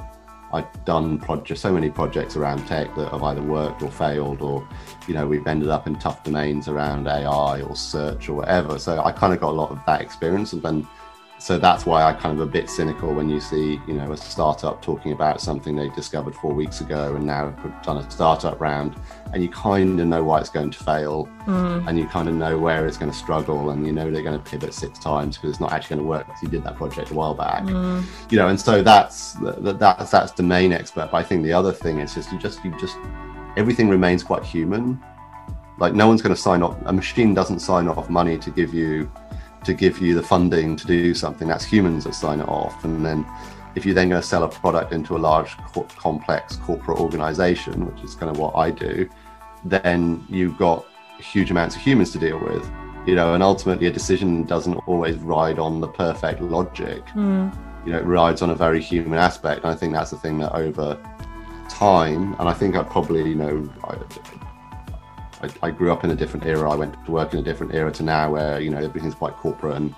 i've 0.53 0.85
done 0.85 1.17
projects 1.17 1.61
so 1.61 1.71
many 1.73 1.89
projects 1.89 2.35
around 2.35 2.63
tech 2.67 2.93
that 2.95 3.09
have 3.09 3.23
either 3.23 3.41
worked 3.41 3.81
or 3.81 3.89
failed 3.89 4.39
or 4.43 4.67
you 5.07 5.13
know 5.15 5.25
we've 5.27 5.47
ended 5.47 5.69
up 5.69 5.87
in 5.87 5.95
tough 5.97 6.23
domains 6.23 6.67
around 6.67 7.07
ai 7.07 7.61
or 7.61 7.75
search 7.75 8.29
or 8.29 8.35
whatever. 8.35 8.77
So 8.79 9.01
i 9.03 9.11
kind 9.11 9.33
of 9.33 9.39
got 9.39 9.49
a 9.49 9.57
lot 9.63 9.71
of 9.71 9.79
that 9.87 10.01
experience. 10.01 10.53
And 10.53 10.61
then 10.61 10.87
so 11.43 11.57
that's 11.57 11.85
why 11.85 12.01
i 12.03 12.13
kind 12.13 12.39
of 12.39 12.47
a 12.47 12.49
bit 12.49 12.69
cynical 12.69 13.13
when 13.13 13.27
you 13.27 13.41
see 13.41 13.77
you 13.85 13.93
know 13.93 14.13
a 14.13 14.17
startup 14.17 14.81
talking 14.81 15.11
about 15.11 15.41
something 15.41 15.75
they 15.75 15.89
discovered 15.89 16.33
four 16.35 16.53
weeks 16.53 16.79
ago 16.79 17.15
and 17.15 17.25
now 17.25 17.51
have 17.51 17.83
done 17.83 17.97
a 17.97 18.09
startup 18.09 18.61
round 18.61 18.95
and 19.33 19.43
you 19.43 19.49
kind 19.49 19.99
of 19.99 20.07
know 20.07 20.23
why 20.23 20.39
it's 20.39 20.49
going 20.49 20.71
to 20.71 20.83
fail 20.83 21.27
Mm. 21.43 21.89
and 21.89 21.99
you 21.99 22.07
kind 22.07 22.29
of 22.29 22.35
know 22.35 22.57
where 22.57 22.87
it's 22.87 22.95
going 22.97 23.11
to 23.11 23.17
struggle 23.17 23.71
and 23.71 23.85
you 23.85 23.91
know 23.91 24.09
they're 24.09 24.23
going 24.23 24.41
to 24.41 24.49
pivot 24.49 24.73
six 24.73 24.97
times 24.97 25.35
because 25.35 25.49
it's 25.49 25.59
not 25.59 25.73
actually 25.73 25.97
going 25.97 26.05
to 26.05 26.09
work 26.09 26.25
because 26.25 26.41
you 26.41 26.47
did 26.47 26.63
that 26.63 26.77
project 26.77 27.11
a 27.11 27.13
while 27.13 27.33
back 27.33 27.63
Mm. 27.63 28.05
you 28.31 28.37
know 28.37 28.47
and 28.47 28.57
so 28.57 28.81
that's 28.81 29.33
that, 29.33 29.77
that's 29.77 30.11
that's 30.11 30.31
domain 30.31 30.71
expert 30.71 31.09
but 31.11 31.17
i 31.17 31.23
think 31.23 31.43
the 31.43 31.51
other 31.51 31.73
thing 31.73 31.99
is 31.99 32.13
just 32.15 32.31
you 32.31 32.39
just 32.39 32.63
you 32.63 32.71
just 32.79 32.95
everything 33.57 33.89
remains 33.89 34.23
quite 34.23 34.41
human 34.45 34.97
like 35.79 35.93
no 35.93 36.07
one's 36.07 36.21
going 36.21 36.33
to 36.33 36.41
sign 36.41 36.63
off 36.63 36.77
a 36.85 36.93
machine 36.93 37.33
doesn't 37.33 37.59
sign 37.59 37.89
off 37.89 38.09
money 38.09 38.37
to 38.37 38.49
give 38.51 38.73
you 38.73 39.11
to 39.65 39.73
give 39.73 39.99
you 39.99 40.15
the 40.15 40.23
funding 40.23 40.75
to 40.75 40.87
do 40.87 41.13
something. 41.13 41.47
That's 41.47 41.65
humans 41.65 42.03
that 42.03 42.15
sign 42.15 42.39
it 42.39 42.47
off. 42.47 42.83
And 42.83 43.05
then 43.05 43.25
if 43.75 43.85
you're 43.85 43.95
then 43.95 44.09
going 44.09 44.21
to 44.21 44.27
sell 44.27 44.43
a 44.43 44.49
product 44.49 44.91
into 44.91 45.15
a 45.15 45.19
large 45.19 45.57
co- 45.57 45.87
complex 45.97 46.57
corporate 46.57 46.99
organization 46.99 47.85
which 47.91 48.03
is 48.03 48.15
kind 48.15 48.29
of 48.29 48.37
what 48.37 48.55
i 48.55 48.69
do 48.69 49.09
then 49.65 50.23
you've 50.29 50.57
got 50.57 50.85
huge 51.19 51.51
amounts 51.51 51.75
of 51.75 51.81
humans 51.81 52.11
to 52.11 52.19
deal 52.19 52.39
with 52.39 52.69
you 53.05 53.15
know 53.15 53.33
and 53.33 53.43
ultimately 53.43 53.87
a 53.87 53.91
decision 53.91 54.43
doesn't 54.43 54.75
always 54.87 55.17
ride 55.17 55.59
on 55.59 55.79
the 55.79 55.87
perfect 55.87 56.41
logic. 56.41 57.05
Mm. 57.07 57.55
you 57.85 57.91
know 57.91 57.99
it 57.99 58.05
rides 58.05 58.41
on 58.41 58.49
a 58.49 58.55
very 58.55 58.81
human 58.81 59.19
aspect. 59.19 59.63
And 59.63 59.71
i 59.71 59.75
think 59.75 59.93
that's 59.93 60.11
the 60.11 60.17
thing 60.17 60.37
that 60.39 60.53
over 60.53 60.99
time 61.69 62.35
and 62.39 62.49
i 62.49 62.53
think 62.53 62.75
i 62.75 62.83
probably 62.83 63.29
you 63.29 63.35
know 63.35 63.69
I, 63.85 63.97
I, 65.43 65.67
I 65.67 65.71
grew 65.71 65.91
up 65.91 66.03
in 66.03 66.11
a 66.11 66.15
different 66.15 66.45
era. 66.45 66.69
I 66.71 66.75
went 66.75 66.93
to 67.05 67.11
work 67.11 67.33
in 67.33 67.39
a 67.39 67.43
different 67.43 67.73
era 67.75 67.91
to 67.91 68.03
now 68.03 68.31
where 68.31 68.59
you 68.59 68.69
know 68.69 68.77
everything's 68.79 69.15
quite 69.15 69.35
corporate 69.35 69.75
and 69.77 69.93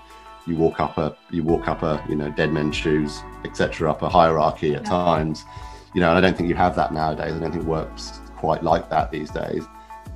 you 0.46 0.56
walk 0.56 0.80
up 0.80 0.98
a 0.98 1.16
you 1.30 1.42
walk 1.42 1.68
up 1.68 1.82
a 1.82 2.04
you 2.08 2.14
know 2.16 2.30
dead 2.30 2.52
men's 2.52 2.76
shoes 2.76 3.20
etc 3.44 3.90
up 3.90 4.02
a 4.02 4.08
hierarchy 4.08 4.74
at 4.74 4.82
Yeah. 4.82 4.88
times. 4.88 5.44
You 5.94 6.00
know 6.02 6.10
and 6.10 6.18
i 6.18 6.20
don't 6.20 6.36
think 6.36 6.48
you 6.48 6.54
have 6.56 6.76
that 6.76 6.92
nowadays. 6.92 7.32
I 7.34 7.38
don't 7.38 7.52
think 7.52 7.64
it 7.64 7.68
works 7.68 8.20
quite 8.36 8.62
like 8.62 8.90
that 8.90 9.10
these 9.10 9.30
days. 9.30 9.64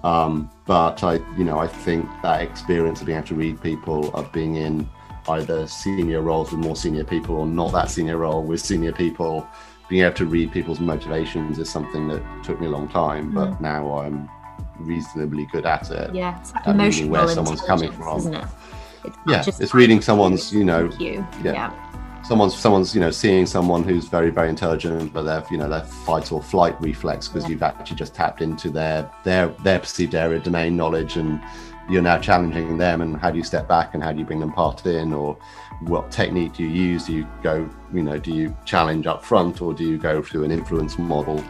Um, 0.05 0.51
but 0.67 1.03
I, 1.05 1.15
you 1.37 1.45
know, 1.45 1.59
I 1.59 1.67
think 1.67 2.07
that 2.23 2.41
experience 2.43 3.01
of 3.01 3.07
being 3.07 3.19
able 3.19 3.29
to 3.29 3.35
read 3.35 3.61
people, 3.61 4.15
of 4.15 4.31
being 4.33 4.57
in 4.57 4.89
either 5.29 5.67
senior 5.67 6.23
roles 6.23 6.51
with 6.53 6.61
more 6.61 6.77
senior 6.77 7.05
people 7.05 7.37
or 7.37 7.47
not 7.47 7.73
that 7.73 7.91
senior 7.91 8.17
role 8.17 8.43
with 8.43 8.61
senior 8.61 8.93
people, 8.93 9.47
being 9.91 10.03
able 10.05 10.15
to 10.17 10.25
read 10.27 10.53
people's 10.53 10.81
motivations 10.81 11.59
is 11.59 11.69
something 11.71 12.09
that 12.09 12.23
took 12.45 12.61
me 12.61 12.67
a 12.67 12.71
long 12.71 12.89
time, 12.89 13.31
but 13.33 13.61
now 13.61 13.99
I'm 13.99 14.29
reasonably 14.87 15.47
good 15.53 15.67
at 15.67 15.91
it. 15.91 16.15
Yeah. 16.15 16.39
It's 16.41 16.53
like 16.55 16.67
emotional 16.67 17.11
where 17.11 17.29
someone's 17.29 17.63
coming 17.63 17.93
from. 17.93 18.19
isn't 18.19 18.35
it? 18.35 18.45
It's 19.05 19.17
Yeah, 19.27 19.43
just 19.43 19.61
it's 19.61 19.75
reading 19.75 20.01
someone's, 20.01 20.53
you 20.53 20.65
know, 20.65 20.91
you. 20.99 21.27
yeah. 21.43 21.53
Yeah. 21.53 22.23
someone's 22.23 22.55
someone's 22.55 22.95
you 22.95 23.01
know 23.01 23.11
seeing 23.11 23.47
someone 23.47 23.83
who's 23.83 24.07
very 24.07 24.29
very 24.31 24.51
intelligent 24.51 25.11
but 25.13 25.23
they've 25.23 25.51
you 25.51 25.57
know 25.57 25.69
their 25.71 25.85
fight 25.85 26.31
or 26.33 26.43
flight 26.43 26.77
reflex 26.81 27.27
because 27.29 27.45
Yeah. 27.45 27.51
you've 27.51 27.63
actually 27.63 27.97
just 27.97 28.15
tapped 28.15 28.43
into 28.43 28.69
their 28.71 29.11
their 29.25 29.49
their 29.65 29.79
perceived 29.79 30.15
area 30.15 30.39
domain 30.39 30.77
knowledge 30.77 31.17
and 31.17 31.41
you're 31.89 32.03
now 32.03 32.19
challenging 32.19 32.77
them 32.77 33.01
and 33.01 33.17
how 33.17 33.31
do 33.31 33.39
you 33.39 33.43
step 33.43 33.67
back 33.67 33.95
and 33.95 34.03
how 34.05 34.13
do 34.13 34.19
you 34.19 34.25
bring 34.27 34.39
them 34.39 34.53
part 34.53 34.85
in 34.85 35.13
or 35.15 35.35
what 35.81 36.11
technique 36.13 36.53
do 36.53 36.63
you 36.63 36.69
use 36.69 37.07
do 37.07 37.15
you 37.15 37.27
go 37.43 37.69
you 37.93 38.03
know 38.03 38.19
do 38.19 38.33
you 38.35 38.55
challenge 38.67 39.07
up 39.07 39.25
front 39.25 39.63
or 39.63 39.73
do 39.73 39.85
you 39.85 39.97
go 39.97 40.23
through 40.23 40.45
an 40.45 40.51
influence 40.51 40.99
model 40.99 41.43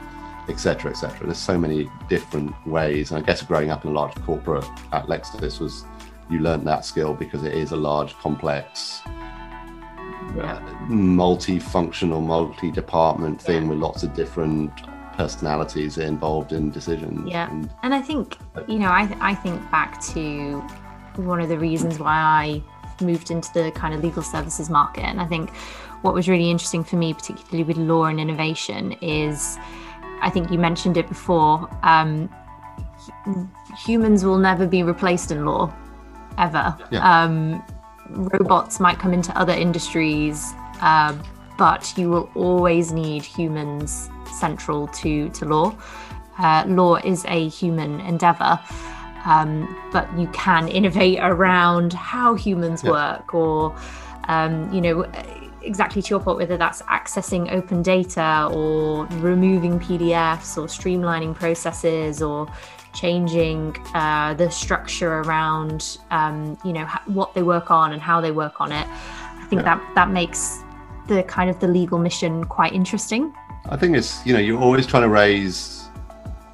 etc 0.48 0.90
etc 0.90 1.26
there's 1.26 1.38
so 1.38 1.58
many 1.58 1.88
different 2.08 2.54
ways 2.66 3.10
and 3.10 3.22
i 3.22 3.26
guess 3.26 3.42
growing 3.42 3.70
up 3.70 3.84
in 3.84 3.90
a 3.90 3.94
large 3.94 4.14
corporate 4.22 4.64
at 4.92 5.06
lexis 5.06 5.60
was 5.60 5.84
you 6.30 6.38
learned 6.38 6.66
that 6.66 6.84
skill 6.84 7.14
because 7.14 7.42
it 7.44 7.52
is 7.54 7.72
a 7.72 7.76
large 7.76 8.14
complex 8.18 9.02
Yeah. 10.36 10.60
multi-functional, 10.88 12.20
multi-department 12.20 13.40
thing 13.42 13.68
with 13.68 13.78
lots 13.78 14.02
of 14.04 14.14
different 14.14 14.70
personalities 15.16 15.98
involved 15.98 16.52
in 16.52 16.70
decisions. 16.70 17.28
Yeah. 17.28 17.50
And 17.50 17.68
And 17.82 17.94
I 17.94 18.00
think, 18.00 18.36
uh, 18.54 18.62
you 18.68 18.78
know, 18.78 18.88
I, 18.88 19.12
I 19.20 19.34
think 19.34 19.58
back 19.72 20.00
to 20.14 20.60
one 21.16 21.40
of 21.40 21.48
the 21.48 21.58
reasons 21.58 21.98
why 21.98 22.14
I 22.14 22.62
moved 23.02 23.30
into 23.30 23.52
the 23.52 23.72
kind 23.72 23.92
of 23.92 24.02
legal 24.04 24.22
services 24.22 24.70
market. 24.70 25.04
And 25.04 25.20
I 25.20 25.26
think 25.26 25.50
what 26.02 26.14
was 26.14 26.28
really 26.28 26.48
interesting 26.50 26.84
for 26.84 26.96
me, 26.96 27.12
particularly 27.12 27.64
with 27.64 27.76
law 27.76 28.04
and 28.04 28.20
innovation, 28.20 28.92
is 29.02 29.58
I 30.20 30.30
think 30.30 30.50
you 30.50 30.58
mentioned 30.58 30.96
it 30.96 31.08
before 31.08 31.68
um, 31.82 32.28
humans 33.84 34.24
will 34.24 34.38
never 34.38 34.66
be 34.66 34.82
replaced 34.82 35.30
in 35.30 35.44
law, 35.44 35.72
ever. 36.38 36.76
Yeah. 36.90 37.24
Um, 37.24 37.62
robots 38.10 38.80
might 38.80 38.98
come 38.98 39.12
into 39.12 39.36
other 39.38 39.52
industries, 39.52 40.52
uh, 40.80 41.16
but 41.58 41.92
you 41.96 42.10
will 42.10 42.30
always 42.34 42.92
need 42.92 43.22
humans 43.22 44.08
central 44.38 44.88
to, 44.88 45.28
to 45.30 45.44
law. 45.44 45.76
Uh, 46.38 46.64
law 46.66 46.96
is 46.96 47.24
a 47.26 47.48
human 47.48 48.00
endeavor, 48.00 48.58
um, 49.26 49.76
but 49.92 50.06
you 50.18 50.26
can 50.28 50.68
innovate 50.68 51.18
around 51.20 51.92
how 51.92 52.34
humans 52.34 52.82
Yeah. 52.82 52.90
work 52.90 53.34
or, 53.34 53.74
um, 54.28 54.72
you 54.72 54.80
know, 54.80 55.04
exactly 55.62 56.02
to 56.02 56.08
your 56.10 56.20
point, 56.20 56.38
whether 56.38 56.56
that's 56.56 56.82
accessing 56.82 57.52
open 57.52 57.82
data 57.82 58.48
or 58.52 59.06
removing 59.06 59.78
PDFs 59.78 60.56
or 60.56 60.66
streamlining 60.66 61.34
processes 61.34 62.22
or 62.22 62.46
changing 62.92 63.76
uh, 63.94 64.34
the 64.34 64.50
structure 64.50 65.18
around, 65.20 65.98
um, 66.10 66.58
you 66.64 66.72
know, 66.72 66.86
what 67.06 67.34
they 67.34 67.42
work 67.42 67.70
on 67.70 67.92
and 67.92 68.02
how 68.02 68.20
they 68.20 68.32
work 68.32 68.60
on 68.60 68.72
it. 68.72 68.86
I 68.88 69.44
think 69.48 69.62
Yeah. 69.62 69.76
that 69.76 69.94
that 69.94 70.10
makes 70.10 70.58
the 71.06 71.22
kind 71.24 71.50
of 71.50 71.58
the 71.60 71.68
legal 71.68 71.98
mission 71.98 72.44
quite 72.44 72.72
interesting. 72.72 73.32
I 73.68 73.76
think 73.76 73.96
it's 73.96 74.24
you 74.26 74.32
know 74.32 74.38
you're 74.40 74.60
always 74.60 74.86
trying 74.86 75.02
to 75.02 75.08
raise. 75.08 75.76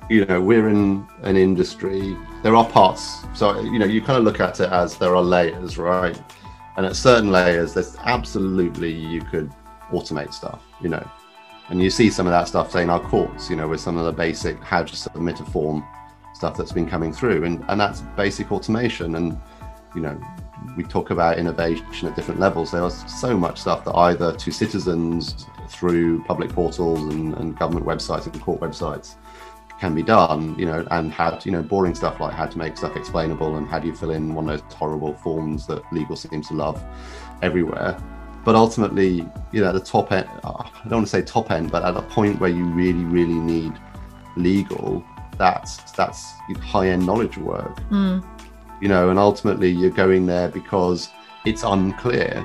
You 0.09 0.25
know, 0.25 0.41
we're 0.41 0.69
in 0.69 1.05
an 1.23 1.37
industry. 1.37 2.17
There 2.45 2.55
are 2.55 2.65
parts, 2.65 3.25
so 3.35 3.61
you 3.61 3.79
know 3.79 3.87
you 3.87 4.01
kind 4.01 4.19
of 4.19 4.25
look 4.25 4.41
at 4.41 4.61
it 4.61 4.71
as 4.71 4.97
there 4.99 5.17
are 5.17 5.23
layers, 5.23 5.79
right? 5.79 6.17
And 6.77 6.85
at 6.85 6.97
certain 6.97 7.31
layers, 7.31 7.75
there's 7.75 7.97
absolutely 8.05 8.93
you 8.93 9.23
could 9.23 9.51
automate 9.91 10.33
stuff. 10.33 10.63
You 10.81 10.91
know, 10.91 11.11
and 11.71 11.83
you 11.83 11.91
see 11.91 12.11
some 12.11 12.27
of 12.27 12.33
that 12.33 12.49
stuff 12.49 12.71
say 12.71 12.83
in 12.83 12.91
our 12.91 13.01
courts. 13.01 13.49
You 13.49 13.57
know, 13.57 13.69
with 13.69 13.81
some 13.81 13.97
of 13.97 14.05
the 14.05 14.13
basic 14.13 14.63
how 14.63 14.83
to 14.83 14.97
submit 14.97 15.41
a 15.41 15.45
form 15.45 15.85
stuff 16.35 16.57
that's 16.57 16.73
been 16.73 16.89
coming 16.89 17.13
through, 17.13 17.45
and 17.45 17.65
and 17.69 17.81
that's 17.81 18.03
basic 18.17 18.53
automation. 18.53 19.15
And 19.15 19.41
you 19.95 20.03
know, 20.03 20.21
we 20.77 20.85
talk 20.85 21.11
about 21.11 21.39
innovation 21.39 22.09
at 22.09 22.15
different 22.15 22.41
levels. 22.41 22.71
There 22.71 22.85
is 22.85 23.05
so 23.21 23.37
much 23.37 23.61
stuff 23.61 23.85
that 23.85 23.95
either 23.95 24.35
to 24.35 24.51
citizens 24.51 25.47
through 25.69 26.23
public 26.25 26.51
portals 26.51 27.01
and, 27.13 27.35
and 27.35 27.59
government 27.59 27.87
websites 27.87 28.27
and 28.27 28.41
court 28.41 28.61
websites 28.61 29.17
can 29.81 29.95
be 29.95 30.03
done, 30.03 30.59
you 30.59 30.67
know, 30.67 30.87
and 30.91 31.13
how 31.13 31.31
to, 31.31 31.49
you 31.49 31.53
know, 31.53 31.63
boring 31.63 31.95
stuff 31.95 32.19
like 32.21 32.33
how 32.33 32.47
to 32.47 32.59
make 32.59 32.77
stuff 32.77 32.97
explainable 32.97 33.57
and 33.57 33.69
how 33.69 33.79
do 33.79 33.87
you 33.87 33.95
fill 33.95 34.11
in 34.11 34.35
one 34.35 34.49
of 34.49 34.61
those 34.61 34.73
horrible 34.75 35.15
forms 35.15 35.67
that 35.67 35.83
legal 35.93 36.17
seems 36.17 36.49
to 36.49 36.55
love 36.55 36.83
everywhere. 37.43 37.97
But 38.45 38.55
ultimately, 38.55 39.29
you 39.53 39.61
know, 39.61 39.69
at 39.69 39.75
the 39.75 39.81
top 39.81 40.13
end, 40.13 40.29
uh, 40.45 40.53
I 40.63 40.89
don't 40.89 40.99
want 40.99 41.07
to 41.07 41.11
say 41.11 41.23
top 41.23 41.51
end, 41.51 41.71
but 41.71 41.83
at 41.83 41.97
a 41.97 42.03
point 42.03 42.41
where 42.41 42.51
you 42.51 42.65
really, 42.65 43.05
really 43.05 43.35
need 43.35 43.75
legal, 44.37 45.05
that's 45.39 45.79
that's 45.93 46.33
high 46.61 46.89
end 46.89 47.05
knowledge 47.05 47.37
work 47.39 47.79
hmm. 47.85 48.19
you 48.81 48.89
know 48.89 49.11
and 49.11 49.19
ultimately 49.19 49.71
you're 49.71 49.91
going 49.91 50.27
there 50.27 50.49
because 50.49 51.11
it's 51.45 51.63
unclear 51.63 52.45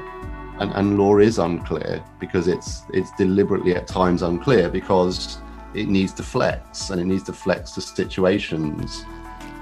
and, 0.59 0.71
and 0.73 0.97
law 0.97 1.17
is 1.17 1.39
unclear 1.39 2.03
because 2.19 2.47
it's 2.47 2.83
it's 2.93 3.11
deliberately 3.17 3.75
at 3.75 3.87
times 3.87 4.21
unclear 4.21 4.69
because 4.69 5.39
it 5.73 5.87
needs 5.87 6.13
to 6.13 6.23
flex 6.23 6.89
and 6.89 6.99
it 6.99 7.05
needs 7.05 7.23
to 7.23 7.33
flex 7.33 7.71
to 7.71 7.81
situations 7.81 9.05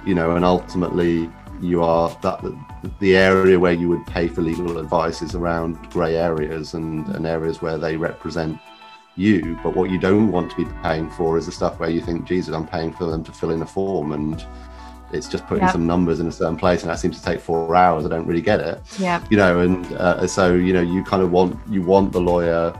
you 0.05 0.15
know 0.15 0.35
and 0.35 0.45
ultimately 0.45 1.29
you 1.61 1.83
are 1.83 2.09
that 2.21 2.41
the 2.99 3.17
area 3.17 3.59
where 3.59 3.73
you 3.73 3.89
would 3.89 4.05
pay 4.07 4.27
for 4.27 4.41
legal 4.41 4.77
advice 4.77 5.21
is 5.21 5.35
around 5.35 5.75
grey 5.89 6.15
areas 6.15 6.73
and, 6.73 7.07
and 7.09 7.25
areas 7.25 7.61
where 7.61 7.77
they 7.77 7.97
represent 7.97 8.59
you. 9.15 9.59
But 9.63 9.75
what 9.75 9.89
you 9.89 9.99
don't 9.99 10.31
want 10.31 10.51
to 10.51 10.57
be 10.57 10.65
paying 10.81 11.09
for 11.11 11.37
is 11.37 11.45
the 11.45 11.51
stuff 11.51 11.79
where 11.79 11.89
you 11.89 12.01
think, 12.01 12.25
Jesus, 12.25 12.55
I'm 12.55 12.67
paying 12.67 12.93
for 12.93 13.05
them 13.05 13.23
to 13.25 13.31
fill 13.31 13.51
in 13.51 13.61
a 13.61 13.65
form 13.65 14.13
and 14.13 14.43
it's 15.11 15.27
just 15.27 15.45
putting 15.47 15.63
yep. 15.63 15.73
some 15.73 15.85
numbers 15.85 16.19
in 16.19 16.27
a 16.27 16.31
certain 16.31 16.55
place 16.55 16.81
and 16.81 16.89
that 16.89 16.99
seems 16.99 17.19
to 17.19 17.25
take 17.25 17.39
four 17.39 17.75
hours. 17.75 18.05
I 18.05 18.09
don't 18.09 18.25
really 18.25 18.41
get 18.41 18.59
it. 18.59 18.81
Yeah. 18.97 19.23
You 19.29 19.37
know, 19.37 19.59
and 19.59 19.85
uh, 19.93 20.25
so, 20.27 20.53
you 20.53 20.71
know, 20.71 20.81
you 20.81 21.03
kind 21.03 21.21
of 21.21 21.31
want, 21.31 21.59
you 21.69 21.81
want 21.81 22.13
the 22.13 22.21
lawyer 22.21 22.73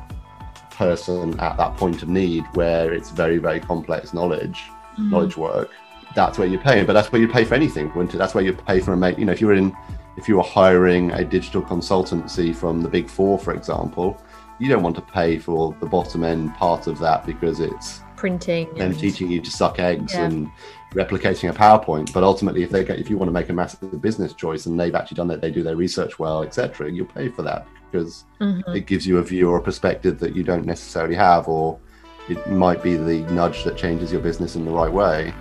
person 0.80 1.38
at 1.42 1.58
that 1.58 1.76
point 1.76 2.02
of 2.02 2.08
need 2.08 2.46
where 2.54 2.94
it's 2.94 3.10
very, 3.12 3.38
very 3.38 3.60
complex 3.60 4.14
knowledge, 4.14 4.62
mm-hmm. 4.94 5.10
knowledge 5.12 5.36
work. 5.36 5.72
That's 6.16 6.40
where 6.40 6.48
you're 6.48 6.62
paying, 6.62 6.86
but 6.86 6.94
that's 6.94 7.12
where 7.12 7.22
you 7.22 7.28
pay 7.28 7.44
for 7.44 7.54
anything. 7.54 7.92
That's 8.14 8.34
where 8.34 8.46
you 8.46 8.54
pay 8.54 8.80
for 8.80 8.94
a 8.94 8.98
mate. 8.98 9.20
You 9.20 9.26
know, 9.26 9.34
if 9.34 9.42
you're 9.42 9.54
in, 9.54 9.76
if 10.18 10.30
you 10.30 10.38
were 10.38 10.44
hiring 10.44 11.12
a 11.12 11.26
digital 11.26 11.62
consultancy 11.62 12.56
from 12.56 12.82
the 12.82 12.88
big 12.88 13.10
four, 13.10 13.38
for 13.38 13.54
example, 13.54 14.20
you 14.58 14.70
don't 14.70 14.82
want 14.82 14.96
to 14.96 15.02
pay 15.02 15.38
for 15.38 15.76
the 15.82 15.86
bottom 15.86 16.24
end 16.24 16.56
part 16.56 16.88
of 16.88 16.98
that 17.00 17.26
because 17.26 17.60
it's 17.60 18.02
printing 18.20 18.68
and, 18.72 18.82
and 18.82 19.00
teaching 19.00 19.32
you 19.32 19.40
to 19.40 19.50
suck 19.50 19.80
eggs 19.80 20.14
yeah. 20.14 20.26
and 20.26 20.52
replicating 20.94 21.50
a 21.50 21.54
PowerPoint. 21.54 22.12
But 22.14 22.24
ultimately, 22.24 22.64
if 22.64 22.70
they 22.70 22.84
get, 22.84 23.00
if 23.00 23.10
you 23.10 23.18
want 23.18 23.30
to 23.30 23.32
make 23.32 23.50
a 23.50 23.54
massive 23.54 24.02
business 24.02 24.34
choice 24.34 24.66
and 24.66 24.78
they've 24.78 24.94
actually 24.94 25.16
done 25.16 25.30
that, 25.30 25.40
they 25.40 25.52
do 25.52 25.64
their 25.64 25.78
research 25.78 26.20
well, 26.20 26.44
etc., 26.44 26.92
you'll 26.92 27.06
pay 27.06 27.30
for 27.30 27.42
that 27.44 27.66
because 27.90 28.26
mm-hmm. 28.42 28.76
it 28.76 28.86
gives 28.86 29.08
you 29.08 29.18
a 29.18 29.24
view 29.24 29.50
or 29.50 29.58
a 29.58 29.62
perspective 29.62 30.20
that 30.20 30.36
you 30.36 30.44
don't 30.44 30.66
necessarily 30.66 31.16
have, 31.16 31.48
or 31.48 31.80
it 32.28 32.46
might 32.48 32.84
be 32.84 32.98
the 32.98 33.20
nudge 33.32 33.64
that 33.64 33.78
changes 33.78 34.12
your 34.12 34.22
business 34.22 34.56
in 34.56 34.66
the 34.66 34.72
right 34.72 34.92
way. 34.92 35.34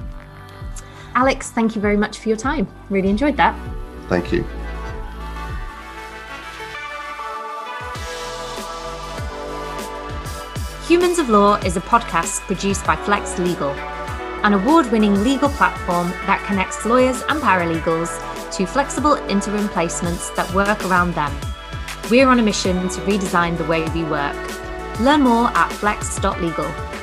Alex, 1.14 1.50
thank 1.50 1.74
you 1.74 1.82
very 1.82 1.96
much 1.96 2.18
for 2.18 2.28
your 2.28 2.38
time. 2.38 2.68
Really 2.90 3.08
enjoyed 3.08 3.36
that. 3.36 3.58
Thank 4.08 4.32
you. 4.32 4.46
Humans 10.88 11.18
of 11.18 11.28
Law 11.28 11.56
is 11.56 11.76
a 11.76 11.82
podcast 11.82 12.40
produced 12.46 12.86
by 12.86 12.96
Flex 12.96 13.38
Legal, 13.38 13.72
an 14.42 14.54
award 14.54 14.90
winning 14.90 15.22
legal 15.22 15.50
platform 15.50 16.08
that 16.24 16.42
connects 16.46 16.86
lawyers 16.86 17.20
and 17.28 17.42
paralegals 17.42 18.08
to 18.56 18.64
flexible 18.64 19.16
interim 19.28 19.68
placements 19.68 20.34
that 20.34 20.50
work 20.54 20.82
around 20.86 21.12
them. 21.12 21.30
We're 22.10 22.26
on 22.26 22.38
a 22.38 22.42
mission 22.42 22.88
to 22.88 23.00
redesign 23.02 23.58
the 23.58 23.64
way 23.64 23.86
we 23.90 24.02
work. 24.04 24.34
Learn 24.98 25.20
more 25.20 25.48
at 25.48 25.70
flex.legal. 25.72 26.97